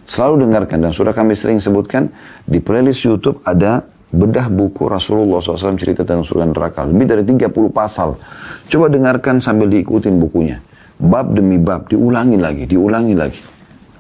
[0.09, 2.09] Selalu dengarkan dan sudah kami sering sebutkan
[2.41, 6.82] di playlist YouTube ada bedah buku Rasulullah SAW cerita tentang surga neraka.
[6.89, 8.17] Lebih dari 30 pasal.
[8.65, 10.57] Coba dengarkan sambil diikutin bukunya.
[10.97, 13.39] Bab demi bab, diulangi lagi, diulangi lagi.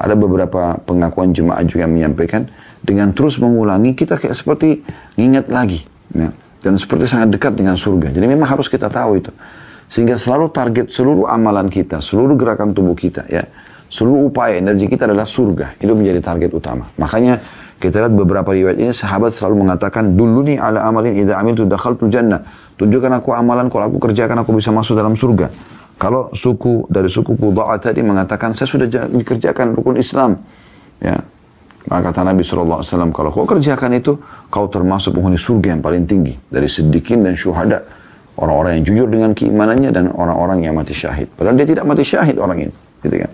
[0.01, 2.49] Ada beberapa pengakuan jemaah juga yang menyampaikan,
[2.79, 4.83] dengan terus mengulangi, kita kayak seperti
[5.19, 5.83] ingat lagi.
[6.15, 6.31] Ya.
[6.59, 8.11] Dan seperti sangat dekat dengan surga.
[8.11, 9.31] Jadi memang harus kita tahu itu.
[9.87, 13.41] Sehingga selalu target seluruh amalan kita, seluruh gerakan tubuh kita, ya,
[13.89, 15.79] seluruh upaya energi kita adalah surga.
[15.81, 16.91] Itu menjadi target utama.
[16.99, 17.41] Makanya
[17.79, 22.11] kita lihat beberapa riwayat ini sahabat selalu mengatakan dulu nih ala amalin idza amiltu dakhaltu
[22.11, 22.43] jannah.
[22.75, 25.47] Tunjukkan aku amalan kalau aku kerjakan aku bisa masuk dalam surga.
[25.99, 30.39] Kalau suku dari suku Qudaa tadi mengatakan saya sudah dikerjakan rukun Islam.
[30.99, 31.23] Ya.
[31.89, 34.13] Maka kata Nabi SAW, kalau kau kerjakan itu,
[34.53, 36.37] kau termasuk penghuni surga yang paling tinggi.
[36.37, 37.81] Dari sedikit dan syuhada.
[38.39, 41.27] Orang-orang yang jujur dengan keimanannya dan orang-orang yang mati syahid.
[41.33, 42.73] Padahal dia tidak mati syahid orang ini.
[43.01, 43.31] Gitu kan.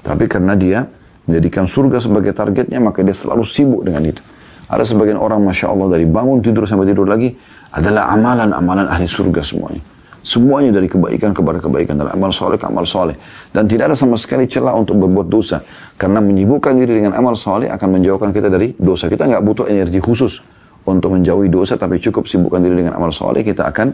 [0.00, 0.88] Tapi karena dia
[1.28, 4.24] menjadikan surga sebagai targetnya, maka dia selalu sibuk dengan itu.
[4.66, 7.36] Ada sebagian orang, Masya Allah, dari bangun tidur sampai tidur lagi,
[7.70, 9.82] adalah amalan-amalan ahli surga semuanya.
[10.20, 13.16] Semuanya dari kebaikan kepada kebaikan, dari amal soleh ke amal soleh.
[13.48, 15.64] Dan tidak ada sama sekali celah untuk berbuat dosa.
[15.96, 19.08] Karena menyibukkan diri dengan amal soleh akan menjauhkan kita dari dosa.
[19.08, 20.44] Kita nggak butuh energi khusus
[20.84, 23.92] untuk menjauhi dosa, tapi cukup sibukkan diri dengan amal soleh, kita akan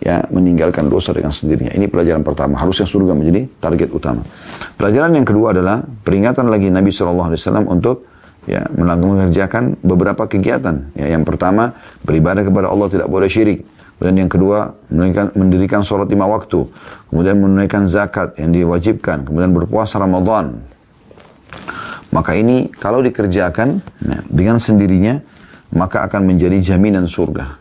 [0.00, 1.76] ya meninggalkan dosa dengan sendirinya.
[1.76, 2.56] Ini pelajaran pertama.
[2.56, 4.24] Harusnya surga menjadi target utama.
[4.80, 7.36] Pelajaran yang kedua adalah peringatan lagi Nabi SAW
[7.68, 8.08] untuk
[8.48, 10.96] ya mengerjakan beberapa kegiatan.
[10.96, 13.60] Ya, yang pertama beribadah kepada Allah tidak boleh syirik.
[14.00, 16.64] Kemudian yang kedua mendirikan, mendirikan sholat lima waktu.
[17.12, 19.28] Kemudian menunaikan zakat yang diwajibkan.
[19.28, 20.64] Kemudian berpuasa Ramadan.
[22.08, 25.20] Maka ini kalau dikerjakan ya, dengan sendirinya
[25.76, 27.60] maka akan menjadi jaminan surga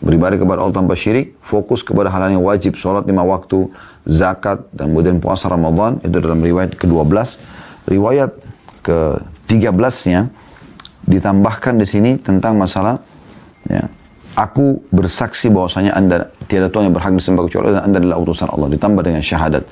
[0.00, 3.68] beribadah kepada Allah tanpa syirik, fokus kepada hal yang wajib, sholat lima waktu,
[4.08, 7.36] zakat, dan kemudian puasa Ramadan, itu dalam riwayat ke-12.
[7.84, 8.32] Riwayat
[8.80, 10.32] ke-13-nya
[11.04, 13.04] ditambahkan di sini tentang masalah
[13.68, 13.92] ya,
[14.34, 18.68] aku bersaksi bahwasanya anda tiada Tuhan yang berhak disembah kecuali dan anda adalah utusan Allah.
[18.70, 19.62] Ditambah dengan syahadat.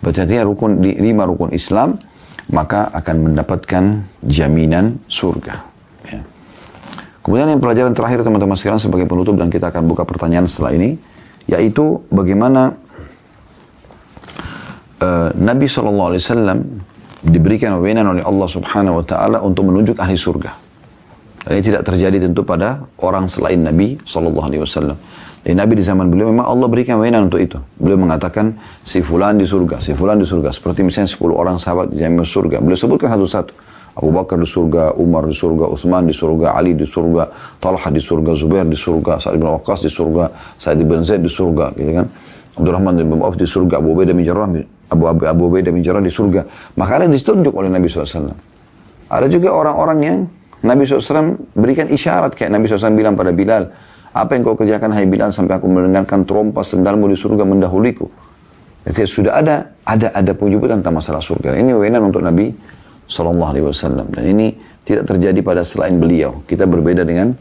[0.00, 1.96] Berarti artinya rukun di lima rukun Islam
[2.46, 3.84] maka akan mendapatkan
[4.22, 5.76] jaminan surga.
[7.26, 10.94] Kemudian yang pelajaran terakhir teman-teman sekalian sebagai penutup dan kita akan buka pertanyaan setelah ini,
[11.50, 12.78] yaitu bagaimana
[15.02, 16.14] uh, Nabi SAW
[17.26, 20.65] diberikan wewenang oleh Allah Subhanahu Wa Taala untuk menunjuk ahli surga.
[21.46, 24.66] Dan ini tidak terjadi tentu pada orang selain Nabi SAW.
[25.46, 27.54] Dan Nabi di zaman beliau memang Allah berikan wewenang untuk itu.
[27.78, 30.50] Beliau mengatakan si fulan di surga, si fulan di surga.
[30.50, 32.58] Seperti misalnya 10 orang sahabat di surga.
[32.58, 33.54] Beliau sebutkan satu-satu.
[33.96, 38.02] Abu Bakar di surga, Umar di surga, Uthman di surga, Ali di surga, Talha di
[38.02, 40.24] surga, Zubair di surga, Sa'id bin Waqqas di surga,
[40.60, 42.06] Sa'id bin Zaid di surga, gitu kan.
[42.60, 44.52] Abdurrahman bin Auf di surga, Abu Ubaidah bin Jarrah,
[44.92, 46.44] Abu Abu, Abu Ubaidah bin Jarrah di surga.
[46.76, 48.36] Maka ada ditunjuk oleh Nabi SAW.
[49.08, 50.16] Ada juga orang-orang yang
[50.66, 53.70] Nabi SAW berikan isyarat kayak Nabi SAW bilang pada Bilal,
[54.16, 58.08] apa yang kau kerjakan hai Bilal sampai aku mendengarkan trompa sendalmu di surga mendahuliku.
[58.86, 61.58] Jadi sudah ada ada ada penyebutan tentang masalah surga.
[61.58, 62.54] Ini wewenang untuk Nabi
[63.10, 64.14] Sallallahu Alaihi.
[64.14, 64.46] Dan ini
[64.86, 66.46] tidak terjadi pada selain beliau.
[66.46, 67.34] Kita berbeda dengan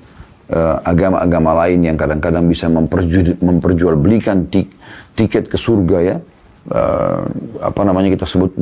[0.50, 4.74] eh, agama-agama uh, lain yang kadang-kadang bisa memperjual, memperjualbelikan tik,
[5.14, 6.18] tiket ke surga ya.
[6.66, 7.22] Uh,
[7.62, 8.58] apa namanya kita sebut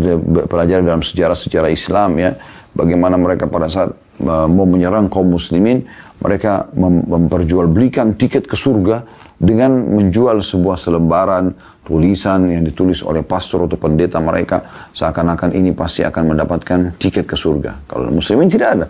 [0.51, 2.35] pelajari dalam sejarah-sejarah Islam ya.
[2.73, 3.93] Bagaimana mereka pada saat
[4.25, 5.85] uh, mau menyerang kaum muslimin,
[6.17, 9.05] mereka mem memperjualbelikan tiket ke surga
[9.37, 11.53] dengan menjual sebuah selembaran
[11.85, 17.37] tulisan yang ditulis oleh pastor atau pendeta mereka seakan-akan ini pasti akan mendapatkan tiket ke
[17.37, 17.85] surga.
[17.85, 18.87] Kalau muslimin tidak ada.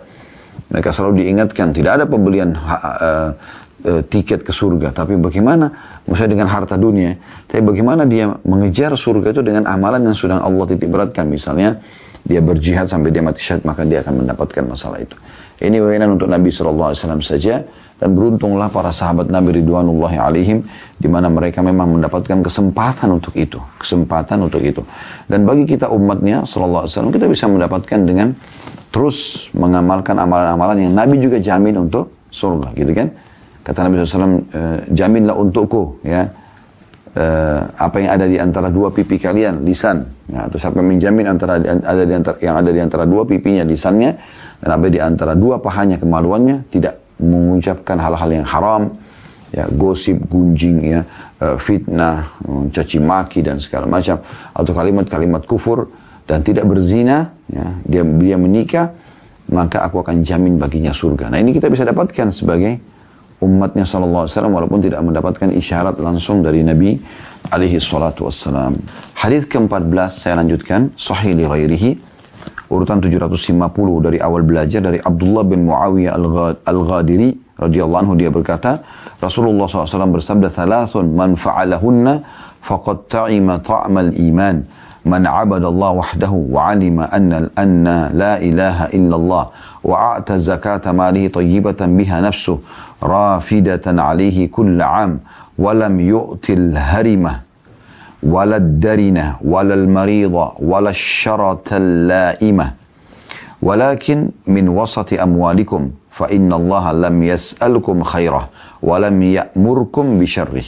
[0.70, 3.34] Mereka selalu diingatkan tidak ada pembelian uh,
[3.84, 4.96] uh, tiket ke surga.
[4.96, 5.68] Tapi bagaimana,
[6.08, 10.64] misalnya dengan harta dunia, tapi bagaimana dia mengejar surga itu dengan amalan yang sudah Allah
[10.70, 11.28] titik beratkan.
[11.28, 11.82] Misalnya,
[12.24, 15.16] dia berjihad sampai dia mati syahid, maka dia akan mendapatkan masalah itu.
[15.60, 17.62] Ini wewenang untuk Nabi SAW saja,
[17.94, 20.66] dan beruntunglah para sahabat Nabi Ridwanullahi alaihim,
[20.98, 23.62] di mana mereka memang mendapatkan kesempatan untuk itu.
[23.78, 24.82] Kesempatan untuk itu.
[25.30, 28.34] Dan bagi kita umatnya, SAW, kita bisa mendapatkan dengan
[28.90, 33.14] terus mengamalkan amalan-amalan yang Nabi juga jamin untuk surga, gitu kan?
[33.62, 36.28] Kata Nabi SAW, e, eh, jaminlah untukku, ya,
[37.14, 37.24] e,
[37.78, 42.02] apa yang ada di antara dua pipi kalian, lisan, ya, atau siapa menjamin antara ada
[42.04, 44.10] di antara yang ada di antara dua pipinya, lisannya,
[44.60, 48.90] dan apa di antara dua pahanya kemaluannya, tidak mengucapkan hal-hal yang haram,
[49.54, 51.00] ya, gosip, gunjing, ya,
[51.38, 52.34] eh, fitnah,
[52.74, 54.18] caci maki dan segala macam,
[54.50, 55.88] atau kalimat-kalimat kufur,
[56.26, 58.90] dan tidak berzina, ya, dia dia menikah,
[59.52, 61.28] maka aku akan jamin baginya surga.
[61.28, 62.93] Nah ini kita bisa dapatkan sebagai
[63.44, 66.96] umatnya Shallallahu Alaihi Wasallam walaupun tidak mendapatkan isyarat langsung dari Nabi
[67.52, 68.78] alaihi salatu wassalam.
[69.12, 71.90] Hadis ke-14 saya lanjutkan sahih li ghairihi
[72.72, 76.16] urutan 750 dari awal belajar dari Abdullah bin Muawiyah
[76.64, 78.80] al-Ghadiri radhiyallahu anhu dia berkata
[79.20, 82.24] Rasulullah SAW bersabda thalathun man fa'alahunna
[82.64, 84.56] faqad ta'ima ta'mal iman
[85.04, 89.44] man 'abada Allah wahdahu wa 'alima anna anna la ilaha illallah
[89.84, 92.64] wa a'ta zakata malihi tayyibatan biha nafsuhu
[93.03, 95.19] رافدة عليه كل عام
[95.57, 97.33] ولم يؤت الهرمة
[98.23, 102.67] ولا الدرنة ولا المريضة ولا الشرة اللائمة
[103.61, 105.81] ولكن من وسط أموالكم
[106.11, 108.43] فإن الله لم يسألكم خيره
[108.83, 110.67] ولم يأمركم بشره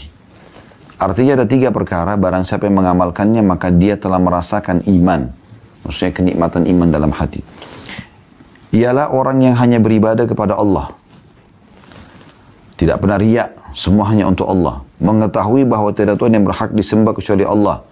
[1.02, 5.34] Artinya ada tiga perkara, barang siapa yang mengamalkannya maka dia telah merasakan iman.
[5.82, 7.42] Maksudnya kenikmatan iman dalam hati.
[8.70, 10.94] Ialah orang yang hanya beribadah kepada Allah.
[12.77, 14.85] tidak pernah riak, semua hanya untuk Allah.
[15.01, 17.85] Mengetahui bahwa tidak Tuhan yang berhak disembah kecuali Allah.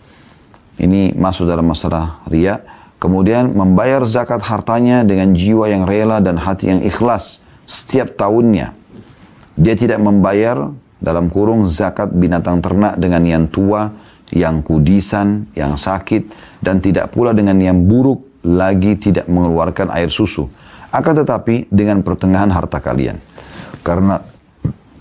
[0.76, 2.64] Ini masuk dalam masalah riak.
[3.00, 8.72] Kemudian membayar zakat hartanya dengan jiwa yang rela dan hati yang ikhlas setiap tahunnya.
[9.60, 10.72] Dia tidak membayar
[11.04, 13.92] dalam kurung zakat binatang ternak dengan yang tua,
[14.32, 16.32] yang kudisan, yang sakit,
[16.64, 20.48] dan tidak pula dengan yang buruk lagi tidak mengeluarkan air susu.
[20.88, 23.20] Akan tetapi dengan pertengahan harta kalian.
[23.84, 24.16] Karena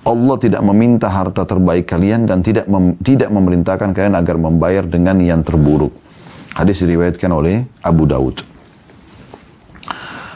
[0.03, 5.15] Allah tidak meminta harta terbaik kalian dan tidak mem, tidak memerintahkan kalian agar membayar dengan
[5.23, 5.95] yang terburuk.
[6.51, 8.43] Hadis diriwayatkan oleh Abu Daud.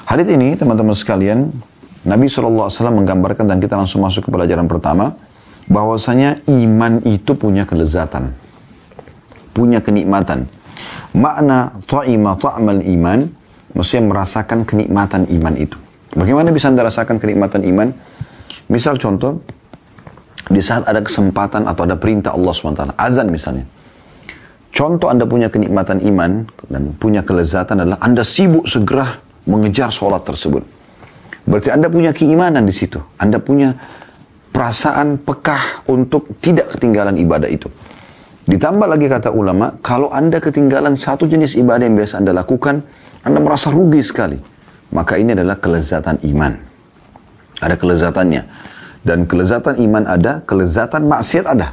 [0.08, 1.52] Hadis ini teman-teman sekalian,
[2.08, 5.20] Nabi SAW menggambarkan dan kita langsung masuk ke pelajaran pertama
[5.68, 8.32] bahwasanya iman itu punya kelezatan,
[9.52, 10.48] punya kenikmatan.
[11.12, 13.28] Makna ta'ima ta'mal iman,
[13.76, 15.76] maksudnya merasakan kenikmatan iman itu.
[16.16, 17.92] Bagaimana bisa anda rasakan kenikmatan iman?
[18.72, 19.44] Misal contoh,
[20.48, 23.66] di saat ada kesempatan atau ada perintah Allah SWT, azan misalnya.
[24.72, 29.18] Contoh anda punya kenikmatan iman dan punya kelezatan adalah anda sibuk segera
[29.48, 30.62] mengejar sholat tersebut.
[31.48, 33.00] Berarti anda punya keimanan di situ.
[33.16, 33.74] Anda punya
[34.52, 37.72] perasaan pekah untuk tidak ketinggalan ibadah itu.
[38.48, 42.80] Ditambah lagi kata ulama, kalau Anda ketinggalan satu jenis ibadah yang biasa Anda lakukan,
[43.28, 44.40] Anda merasa rugi sekali.
[44.96, 46.56] Maka ini adalah kelezatan iman.
[47.60, 48.42] Ada kelezatannya.
[49.08, 51.72] Dan kelezatan iman ada, kelezatan maksiat ada.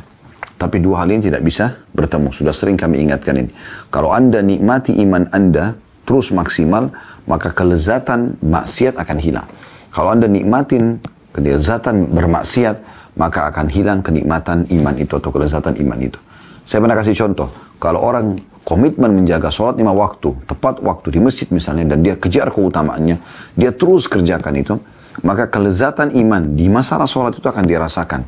[0.55, 2.31] Tapi dua hal ini tidak bisa bertemu.
[2.31, 3.51] Sudah sering kami ingatkan ini.
[3.91, 5.75] Kalau Anda nikmati iman Anda
[6.07, 6.95] terus maksimal,
[7.27, 9.51] maka kelezatan maksiat akan hilang.
[9.91, 11.03] Kalau Anda nikmatin
[11.35, 12.77] kelezatan bermaksiat,
[13.19, 16.19] maka akan hilang kenikmatan iman itu atau kelezatan iman itu.
[16.63, 17.51] Saya pernah kasih contoh,
[17.83, 22.49] kalau orang komitmen menjaga sholat lima waktu, tepat waktu di masjid misalnya, dan dia kejar
[22.55, 23.21] keutamaannya,
[23.59, 24.75] dia terus kerjakan itu,
[25.23, 28.27] maka kelezatan iman di masalah sholat itu akan dirasakan.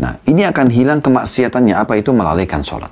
[0.00, 2.90] Nah, ini akan hilang kemaksiatannya, apa itu melalaikan sholat.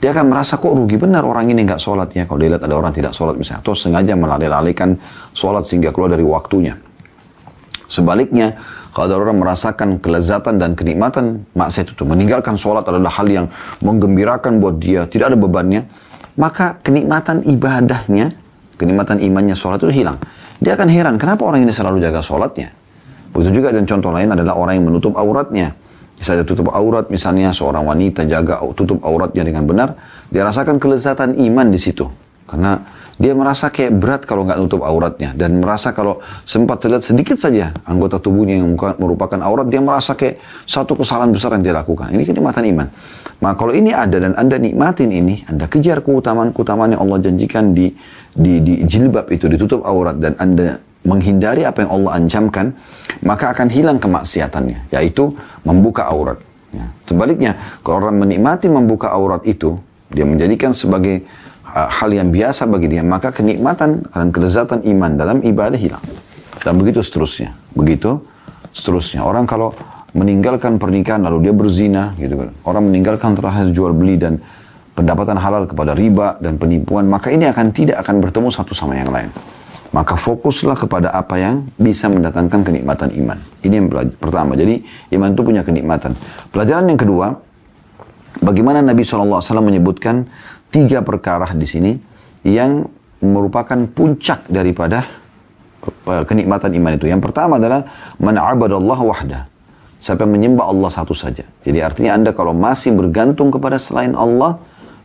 [0.00, 2.24] Dia akan merasa kok rugi benar orang ini nggak sholat ya.
[2.24, 3.60] Kalau dia lihat ada orang tidak sholat misalnya.
[3.60, 4.96] Atau sengaja melalaikan
[5.36, 6.72] sholat sehingga keluar dari waktunya.
[7.84, 8.56] Sebaliknya,
[8.96, 13.46] kalau ada orang merasakan kelezatan dan kenikmatan maksiat itu, meninggalkan sholat adalah hal yang
[13.84, 15.84] menggembirakan buat dia, tidak ada bebannya,
[16.38, 18.32] maka kenikmatan ibadahnya,
[18.80, 20.16] kenikmatan imannya sholat itu hilang.
[20.60, 22.68] Dia akan heran, kenapa orang ini selalu jaga sholatnya?
[23.32, 25.72] Begitu juga dan contoh lain adalah orang yang menutup auratnya.
[26.20, 29.96] Misalnya tutup aurat, misalnya seorang wanita jaga tutup auratnya dengan benar,
[30.28, 32.04] dia rasakan kelezatan iman di situ.
[32.44, 32.76] Karena
[33.20, 37.76] dia merasa kayak berat kalau nggak nutup auratnya dan merasa kalau sempat terlihat sedikit saja
[37.84, 42.24] anggota tubuhnya yang merupakan aurat dia merasa kayak satu kesalahan besar yang dia lakukan ini
[42.24, 42.88] kenikmatan iman
[43.44, 47.76] maka kalau ini ada dan anda nikmatin ini anda kejar keutamaan keutamaan yang Allah janjikan
[47.76, 47.92] di
[48.32, 52.76] di, di jilbab itu ditutup aurat dan anda menghindari apa yang Allah ancamkan,
[53.24, 55.32] maka akan hilang kemaksiatannya, yaitu
[55.64, 56.36] membuka aurat.
[56.70, 56.92] Ya.
[57.08, 59.80] Sebaliknya, kalau orang menikmati membuka aurat itu,
[60.12, 61.24] dia menjadikan sebagai
[61.74, 66.02] hal yang biasa bagi dia, maka kenikmatan dan kelezatan iman dalam ibadah hilang.
[66.60, 67.56] Dan begitu seterusnya.
[67.72, 68.20] Begitu
[68.74, 69.24] seterusnya.
[69.24, 69.72] Orang kalau
[70.12, 72.50] meninggalkan pernikahan lalu dia berzina gitu kan.
[72.66, 74.42] Orang meninggalkan terakhir jual beli dan
[74.98, 79.08] pendapatan halal kepada riba dan penipuan, maka ini akan tidak akan bertemu satu sama yang
[79.08, 79.30] lain.
[79.90, 83.38] Maka fokuslah kepada apa yang bisa mendatangkan kenikmatan iman.
[83.58, 83.88] Ini yang
[84.22, 84.54] pertama.
[84.54, 84.86] Jadi
[85.18, 86.14] iman itu punya kenikmatan.
[86.54, 87.34] Pelajaran yang kedua,
[88.38, 90.30] bagaimana Nabi SAW menyebutkan
[90.70, 91.92] tiga perkara di sini
[92.46, 92.86] yang
[93.20, 95.04] merupakan puncak daripada
[95.84, 97.06] eh, kenikmatan iman itu.
[97.10, 97.84] Yang pertama adalah
[98.18, 99.40] abadallah wahda.
[100.00, 101.44] Siapa menyembah Allah satu saja.
[101.60, 104.56] Jadi artinya Anda kalau masih bergantung kepada selain Allah,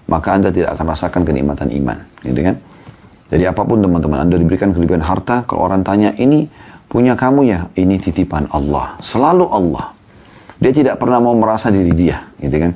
[0.07, 1.99] maka Anda tidak akan rasakan kenikmatan iman.
[2.23, 2.55] Gitu kan?
[3.27, 6.47] Jadi apa pun teman-teman, Anda diberikan kelebihan harta, kalau orang tanya, ini
[6.87, 7.67] punya kamu ya?
[7.75, 8.95] Ini titipan Allah.
[9.03, 9.91] Selalu Allah.
[10.63, 12.31] Dia tidak pernah mau merasa diri dia.
[12.39, 12.71] Gitu kan?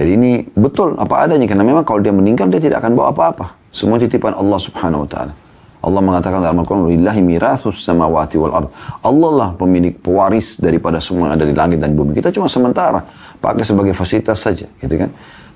[0.00, 1.44] Jadi ini betul apa adanya.
[1.44, 3.52] Karena memang kalau dia meninggal, dia tidak akan bawa apa-apa.
[3.68, 5.32] Semua titipan Allah subhanahu wa ta'ala.
[5.80, 8.68] Allah mengatakan dalam Al-Quran, Lillahi mirathus samawati wal ard.
[9.04, 12.16] Allah lah pemilik pewaris daripada semua yang ada di langit dan bumi.
[12.16, 13.04] Kita cuma sementara
[13.40, 15.08] pakai sebagai fasilitas saja, gitu kan?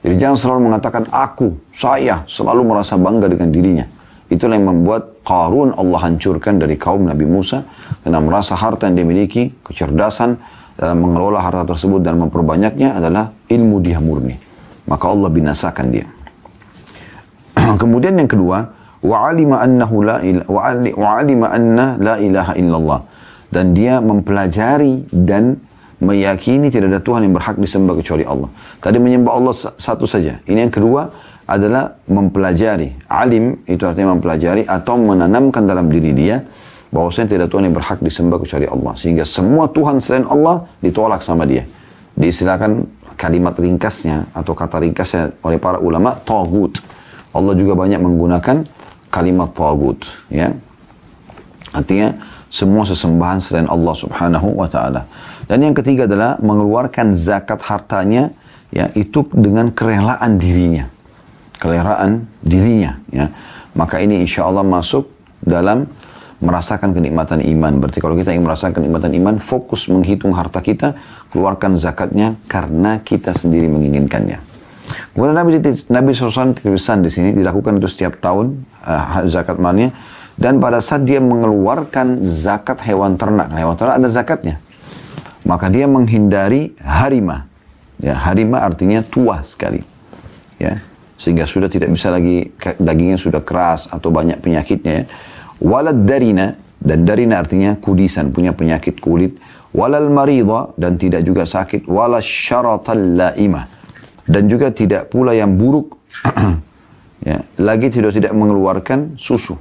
[0.04, 3.84] Jadi jangan selalu mengatakan aku, saya, selalu merasa bangga dengan dirinya.
[4.32, 7.64] Itulah yang membuat Qarun Allah hancurkan dari kaum Nabi Musa
[8.00, 10.40] karena merasa harta yang dimiliki, kecerdasan
[10.74, 14.34] dalam mengelola harta tersebut dan memperbanyaknya adalah ilmu dia murni.
[14.84, 16.06] Maka Allah binasakan dia.
[17.82, 18.68] Kemudian yang kedua,
[19.00, 23.00] wa'alima annahu la wa'alima anna la ilaha illallah
[23.54, 25.56] dan dia mempelajari dan
[26.02, 28.50] meyakini tidak ada Tuhan yang berhak disembah kecuali Allah.
[28.82, 30.42] Tadi menyembah Allah satu saja.
[30.44, 31.08] Ini yang kedua,
[31.44, 33.04] adalah mempelajari.
[33.08, 36.40] Alim itu artinya mempelajari atau menanamkan dalam diri dia
[36.94, 38.94] bahwasanya tidak Tuhan yang berhak disembah kecuali Allah.
[38.94, 41.66] Sehingga semua Tuhan selain Allah ditolak sama dia.
[42.14, 42.86] Diistilahkan
[43.18, 46.78] kalimat ringkasnya atau kata ringkasnya oleh para ulama tagut.
[47.34, 48.62] Allah juga banyak menggunakan
[49.10, 50.54] kalimat tagut, ya.
[51.74, 52.14] Artinya
[52.46, 55.02] semua sesembahan selain Allah Subhanahu wa taala.
[55.50, 58.30] Dan yang ketiga adalah mengeluarkan zakat hartanya
[58.74, 60.90] ya itu dengan kerelaan dirinya
[61.62, 63.30] keleraan dirinya ya
[63.78, 65.06] maka ini insya Allah masuk
[65.40, 65.86] dalam
[66.44, 67.80] merasakan kenikmatan iman.
[67.80, 70.92] Berarti kalau kita ingin merasakan kenikmatan iman fokus menghitung harta kita
[71.32, 74.38] keluarkan zakatnya karena kita sendiri menginginkannya.
[75.16, 79.90] Kemudian Nabi Nabi SAW pesan di sini dilakukan itu setiap tahun uh, zakat malnya.
[80.34, 84.58] Dan pada saat dia mengeluarkan zakat hewan ternak hewan ternak ada zakatnya.
[85.46, 87.46] Maka dia menghindari harima
[88.02, 89.80] ya harima artinya tua sekali.
[90.58, 90.82] Ya
[91.14, 95.04] sehingga sudah tidak bisa lagi dagingnya sudah keras atau banyak penyakitnya ya.
[95.62, 99.38] Walad darina dan darina artinya kudisan punya penyakit kulit
[99.74, 103.66] walal marida dan tidak juga sakit walal syaratal laimah
[104.24, 105.94] dan juga tidak pula yang buruk
[107.28, 109.58] ya lagi tidak tidak mengeluarkan susu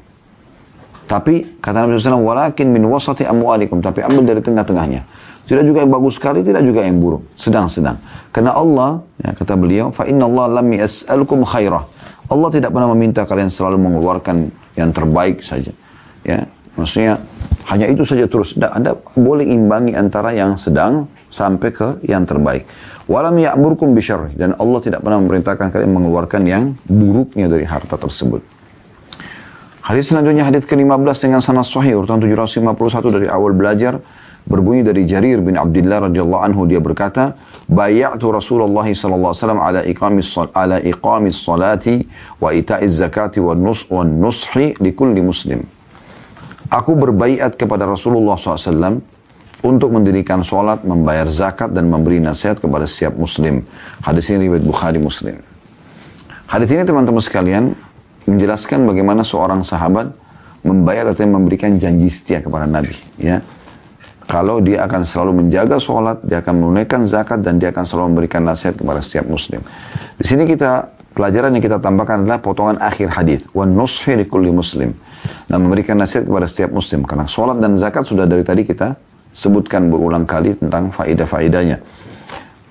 [1.03, 5.01] tapi kata Nabi SAW walakin min wasati amwalikum tapi ambil dari tengah-tengahnya
[5.43, 7.23] tidak juga yang bagus sekali, tidak juga yang buruk.
[7.35, 7.99] Sedang-sedang.
[8.31, 11.83] Karena Allah, ya, kata beliau, fa inna Allah lam yas'alukum khairah.
[12.31, 14.47] Allah tidak pernah meminta kalian selalu mengeluarkan
[14.79, 15.75] yang terbaik saja.
[16.23, 16.47] Ya,
[16.79, 17.19] maksudnya
[17.71, 18.55] hanya itu saja terus.
[18.55, 22.67] Tidak, anda boleh imbangi antara yang sedang sampai ke yang terbaik.
[23.07, 24.35] Walam ya'murkum bisyarri.
[24.35, 28.43] Dan Allah tidak pernah memerintahkan kalian mengeluarkan yang buruknya dari harta tersebut.
[29.83, 32.71] Hadis selanjutnya hadis ke-15 dengan sanad sahih urutan 751
[33.19, 33.99] dari awal belajar
[34.47, 37.35] berbunyi dari Jarir bin Abdullah radhiyallahu anhu dia berkata
[37.67, 42.03] bayatu Rasulullah sallallahu alaihi wasallam ala iqamis ala iqamis salati
[42.39, 45.63] wa ita'iz zakati wa nus wa nushi likulli muslim
[46.69, 49.01] aku berbaiat kepada Rasulullah SAW
[49.63, 53.63] untuk mendirikan sholat, membayar zakat, dan memberi nasihat kepada setiap muslim.
[54.03, 55.39] Hadis ini riwayat Bukhari Muslim.
[56.51, 57.71] Hadis ini teman-teman sekalian
[58.27, 60.11] menjelaskan bagaimana seorang sahabat
[60.63, 62.95] membayar atau memberikan janji setia kepada Nabi.
[63.15, 63.39] Ya,
[64.27, 68.43] kalau dia akan selalu menjaga sholat, dia akan menunaikan zakat, dan dia akan selalu memberikan
[68.43, 69.59] nasihat kepada setiap muslim.
[70.15, 73.43] Di sini kita, pelajaran yang kita tambahkan adalah potongan akhir hadis.
[73.51, 74.15] Wa nushi
[74.51, 74.95] muslim.
[75.47, 77.05] Dan memberikan nasihat kepada setiap muslim.
[77.07, 78.95] Karena sholat dan zakat sudah dari tadi kita
[79.33, 81.77] sebutkan berulang kali tentang faidah-faidahnya.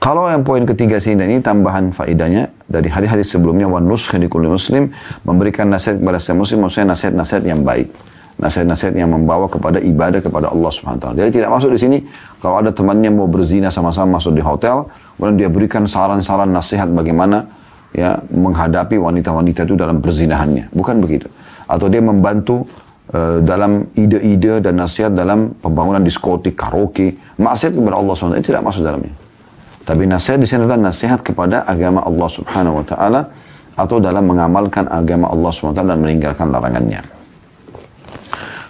[0.03, 4.91] Kalau yang poin ketiga sini, dan ini tambahan faidahnya dari hadis-hadis sebelumnya, wa kulli muslim,
[5.23, 7.87] memberikan nasihat kepada setiap muslim, maksudnya nasihat-nasihat yang baik
[8.41, 11.99] nasihat-nasihat yang membawa kepada ibadah kepada Allah Subhanahu Jadi tidak masuk di sini
[12.41, 17.45] kalau ada temannya mau berzina sama-sama masuk di hotel, kemudian dia berikan saran-saran nasihat bagaimana
[17.93, 20.73] ya menghadapi wanita-wanita itu dalam perzinahannya.
[20.73, 21.29] Bukan begitu.
[21.73, 22.69] Atau dia membantu
[23.17, 28.65] uh, dalam ide-ide dan nasihat dalam pembangunan diskotik, karaoke, maksiat kepada Allah SWT itu tidak
[28.69, 29.15] masuk dalamnya.
[29.83, 33.21] Tapi nasihat di sini adalah nasihat kepada agama Allah Subhanahu wa taala
[33.73, 37.01] atau dalam mengamalkan agama Allah SWT dan meninggalkan larangannya.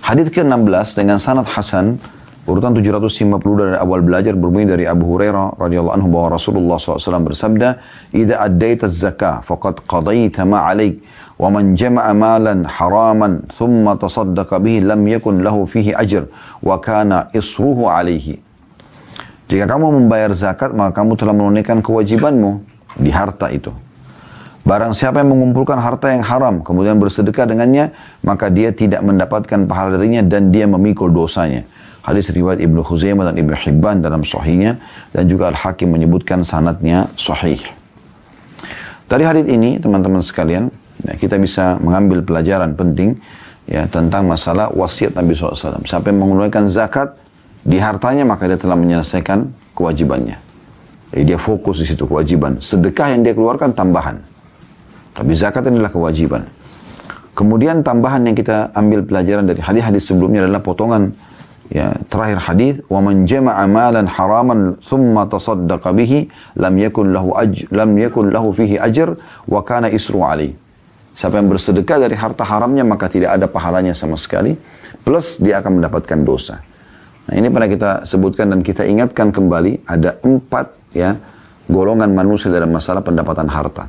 [0.02, 1.98] Hadis ke-16 dengan sanad Hasan
[2.42, 7.68] urutan 750 dari awal belajar berbunyi dari Abu Hurairah radhiyallahu anhu bahwa Rasulullah SAW bersabda,
[8.10, 10.98] "Idza addaita az-zakah faqad qadaita ma 'alaik
[11.38, 16.26] wa man jama'a malan haraman thumma tasaddaqa bihi lam yakun lahu fihi ajr
[16.58, 18.42] wa kana isruhu 'alaihi."
[19.46, 22.64] Jika kamu membayar zakat, maka kamu telah menunaikan kewajibanmu
[22.96, 23.70] di harta itu.
[24.62, 27.90] Barang siapa yang mengumpulkan harta yang haram, kemudian bersedekah dengannya,
[28.22, 31.66] maka dia tidak mendapatkan pahala darinya dan dia memikul dosanya.
[32.02, 34.82] Hadis riwayat Ibnu Khuzaimah dan Ibnu Hibban dalam sahihnya
[35.14, 37.62] dan juga Al-Hakim menyebutkan sanatnya sahih.
[39.06, 40.66] Dari hadis ini, teman-teman sekalian,
[41.06, 43.22] ya, kita bisa mengambil pelajaran penting
[43.70, 45.84] ya tentang masalah wasiat Nabi SAW.
[45.86, 47.14] Siapa yang mengeluarkan zakat
[47.62, 49.46] di hartanya, maka dia telah menyelesaikan
[49.78, 50.42] kewajibannya.
[51.12, 52.58] Jadi dia fokus di situ kewajiban.
[52.58, 54.18] Sedekah yang dia keluarkan tambahan.
[55.12, 56.48] Tapi zakat adalah kewajiban.
[57.36, 61.12] Kemudian tambahan yang kita ambil pelajaran dari hadis-hadis sebelumnya adalah potongan
[61.72, 66.28] ya terakhir hadis wa man jama'a malan haraman thumma tasaddaqa bihi
[66.60, 69.16] lam yakun lahu aj lam yakun lahu fihi ajr
[69.48, 70.52] wa kana isru ali.
[71.16, 74.56] Siapa yang bersedekah dari harta haramnya maka tidak ada pahalanya sama sekali
[75.00, 76.60] plus dia akan mendapatkan dosa.
[77.28, 81.16] Nah, ini pernah kita sebutkan dan kita ingatkan kembali ada empat ya
[81.70, 83.88] golongan manusia dalam masalah pendapatan harta.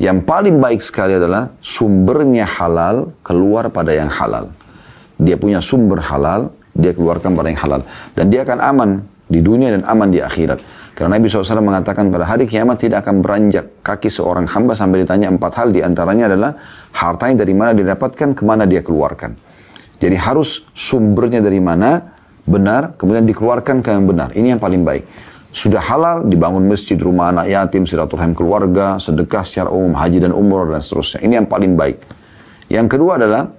[0.00, 4.48] Yang paling baik sekali adalah sumbernya halal keluar pada yang halal.
[5.20, 6.48] Dia punya sumber halal,
[6.80, 7.80] dia keluarkan pada yang halal.
[8.16, 8.90] Dan dia akan aman
[9.30, 10.58] di dunia dan aman di akhirat.
[10.96, 15.32] Karena Nabi SAW mengatakan pada hari kiamat tidak akan beranjak kaki seorang hamba sampai ditanya
[15.32, 15.72] empat hal.
[15.72, 16.52] Di antaranya adalah
[16.92, 19.32] hartanya dari mana didapatkan, ke mana dia keluarkan.
[20.00, 22.04] Jadi harus sumbernya dari mana,
[22.44, 24.28] benar, kemudian dikeluarkan ke yang benar.
[24.36, 25.04] Ini yang paling baik.
[25.50, 30.68] Sudah halal dibangun masjid, rumah anak yatim, silaturahim keluarga, sedekah secara umum, haji dan umroh
[30.68, 31.24] dan seterusnya.
[31.26, 31.96] Ini yang paling baik.
[32.70, 33.50] Yang kedua adalah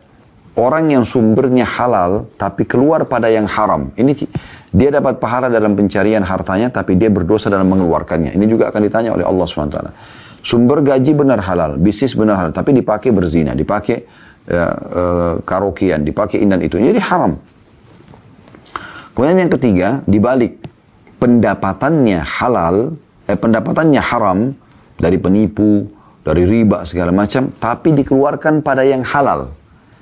[0.59, 3.93] orang yang sumbernya halal tapi keluar pada yang haram.
[3.95, 4.11] Ini
[4.71, 8.35] dia dapat pahala dalam pencarian hartanya tapi dia berdosa dalam mengeluarkannya.
[8.35, 9.79] Ini juga akan ditanya oleh Allah SWT.
[10.41, 14.09] Sumber gaji benar halal, bisnis benar halal, tapi dipakai berzina, dipakai
[14.49, 16.81] uh, uh, karaokean, dipakai inan itu.
[16.81, 17.37] Jadi haram.
[19.13, 20.57] Kemudian yang ketiga, dibalik
[21.21, 22.97] pendapatannya halal,
[23.29, 24.57] eh, pendapatannya haram
[24.97, 25.85] dari penipu,
[26.25, 29.53] dari riba segala macam, tapi dikeluarkan pada yang halal.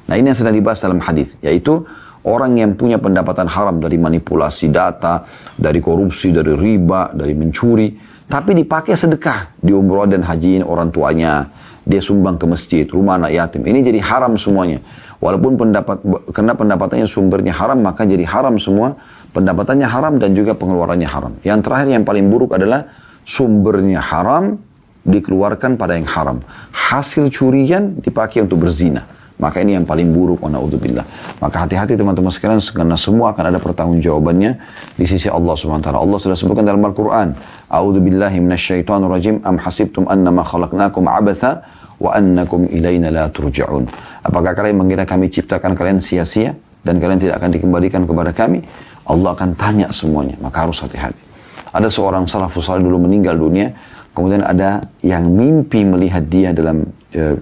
[0.10, 1.86] Nah ini yang sedang dibahas dalam hadis, yaitu
[2.26, 5.22] orang yang punya pendapatan haram dari manipulasi data,
[5.53, 7.93] dari korupsi, dari riba, dari mencuri,
[8.26, 11.45] tapi dipakai sedekah di umroh dan hajiin orang tuanya,
[11.86, 13.62] dia sumbang ke masjid, rumah anak yatim.
[13.66, 14.82] Ini jadi haram semuanya.
[15.22, 15.97] Walaupun pendapat
[16.34, 18.97] karena pendapatannya sumbernya haram, maka jadi haram semua
[19.30, 21.34] pendapatannya haram dan juga pengeluarannya haram.
[21.45, 22.88] Yang terakhir yang paling buruk adalah
[23.28, 24.57] sumbernya haram
[25.05, 26.41] dikeluarkan pada yang haram.
[26.74, 29.18] Hasil curian dipakai untuk berzina.
[29.40, 31.06] Maka ini yang paling buruk, wa na'udzubillah.
[31.40, 34.52] Maka hati-hati teman-teman sekalian, karena semua akan ada pertanggungjawabannya
[35.00, 35.88] di sisi Allah SWT.
[35.96, 37.32] Allah sudah sebutkan dalam Al-Quran,
[37.72, 41.64] A'udhu billahi minasyaitonir rajim, am hasibtum annama khalaqnakum abatha,
[42.04, 43.88] wa annakum ilayna la turja'un.
[44.28, 46.52] Apakah kalian mengira kami ciptakan kalian sia-sia,
[46.84, 48.60] dan kalian tidak akan dikembalikan kepada kami?
[49.08, 51.24] Allah akan tanya semuanya, maka harus hati-hati.
[51.72, 53.72] Ada seorang salafus salih dulu meninggal dunia,
[54.12, 56.84] kemudian ada yang mimpi melihat dia dalam
[57.16, 57.36] uh,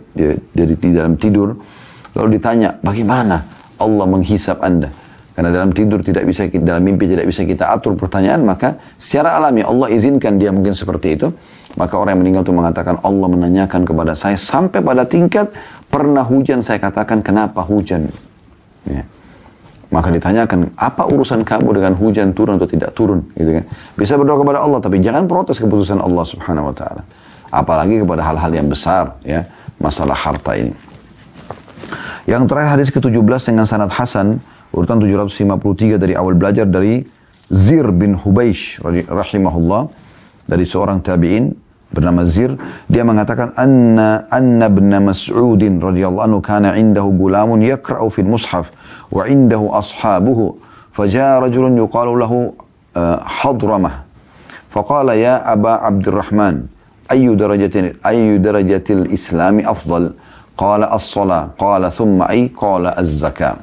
[0.53, 1.57] dari di dalam tidur,
[2.17, 3.45] lalu ditanya, bagaimana
[3.77, 4.89] Allah menghisap anda?
[5.37, 9.61] Karena dalam tidur tidak bisa, dalam mimpi tidak bisa kita atur pertanyaan, maka secara alami
[9.61, 11.29] Allah izinkan dia mungkin seperti itu.
[11.77, 15.53] Maka orang yang meninggal itu mengatakan Allah menanyakan kepada saya sampai pada tingkat
[15.93, 18.09] pernah hujan saya katakan kenapa hujan.
[18.89, 19.05] Ya.
[19.93, 23.21] Maka ditanyakan, apa urusan kamu dengan hujan turun atau tidak turun?
[23.37, 23.63] Gitu kan.
[23.93, 27.05] Bisa berdoa kepada Allah, tapi jangan protes keputusan Allah subhanahu wa ta'ala.
[27.53, 29.45] Apalagi kepada hal-hal yang besar, ya
[29.77, 30.73] masalah harta ini.
[32.27, 34.43] Yang terakhir hadis ke-17 dengan sanad Hasan,
[34.75, 37.07] urutan 753 dari awal belajar dari
[37.47, 39.87] Zir bin Hubeish rahimahullah,
[40.43, 41.55] dari seorang tabi'in
[41.87, 42.59] bernama Zir,
[42.91, 48.67] dia mengatakan anna anna bin Mas'udin radhiyallahu anhu kana indahu gulamun yakra'u fil mushaf
[49.11, 50.39] وعنده أصحابه
[50.91, 52.33] فجاء رجل يقال له
[53.39, 53.91] حضرمة
[54.69, 56.55] فقال يا أبا عبد الرحمن
[57.11, 57.75] أي درجة
[58.05, 60.03] أي درجة الإسلام أفضل
[60.57, 63.61] Qala as-salah, qala thumma ai, qala az-zakah.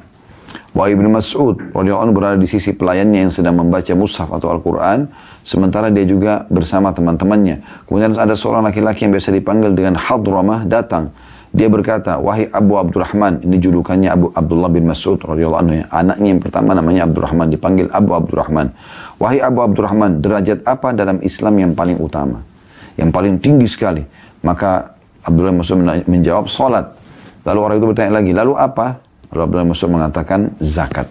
[0.71, 5.11] Wa ibn Mas'ud radhiyallahu berada di sisi pelayannya yang sedang membaca mushaf atau Al-Qur'an,
[5.43, 7.87] sementara dia juga bersama teman-temannya.
[7.87, 11.11] Kemudian ada seorang laki-laki yang biasa dipanggil dengan Hadramah datang.
[11.55, 15.75] Dia berkata, "Wahai Abu Abdurrahman," ini julukannya Abu Abdullah bin Mas'ud radhiyallahu anhu.
[15.79, 15.85] Ya.
[15.87, 18.75] Anaknya yang pertama namanya Abdurrahman dipanggil Abu Abdurrahman.
[19.19, 22.43] "Wahai Abu Abdurrahman, derajat apa dalam Islam yang paling utama?
[22.99, 24.03] Yang paling tinggi sekali?"
[24.43, 24.94] Maka
[25.25, 26.93] Abdullah bin Mas'ud menjawab, salat.
[27.45, 29.01] Lalu orang itu bertanya lagi, lalu apa?
[29.33, 31.09] Lalu Abdullah bin Mas'ud mengatakan, zakat.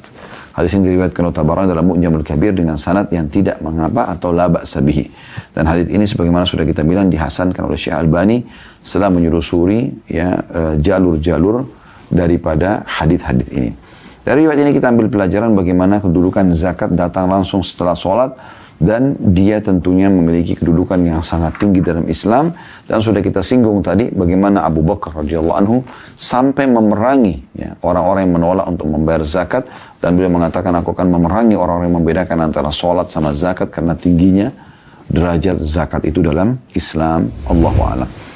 [0.54, 4.62] Hadis ini diriwayatkan oleh Tabarani dalam Mu'jamul Kabir dengan sanad yang tidak mengapa atau laba
[4.62, 5.10] sabihi.
[5.50, 8.46] Dan hadis ini sebagaimana sudah kita bilang dihasankan oleh Syekh Albani
[8.78, 11.66] setelah menyusuri ya eh, jalur-jalur
[12.06, 13.74] daripada hadis-hadis ini.
[14.22, 18.38] Dari riwayat ini kita ambil pelajaran bagaimana kedudukan zakat datang langsung setelah sholat
[18.83, 22.51] dan dia tentunya memiliki kedudukan yang sangat tinggi dalam Islam.
[22.85, 25.77] Dan sudah kita singgung tadi bagaimana Abu Bakar radhiyallahu anhu
[26.18, 29.64] sampai memerangi ya, orang-orang yang menolak untuk membayar zakat.
[30.03, 34.53] Dan beliau mengatakan aku akan memerangi orang-orang yang membedakan antara sholat sama zakat karena tingginya
[35.09, 37.31] derajat zakat itu dalam Islam.
[37.49, 38.34] Allah a'lam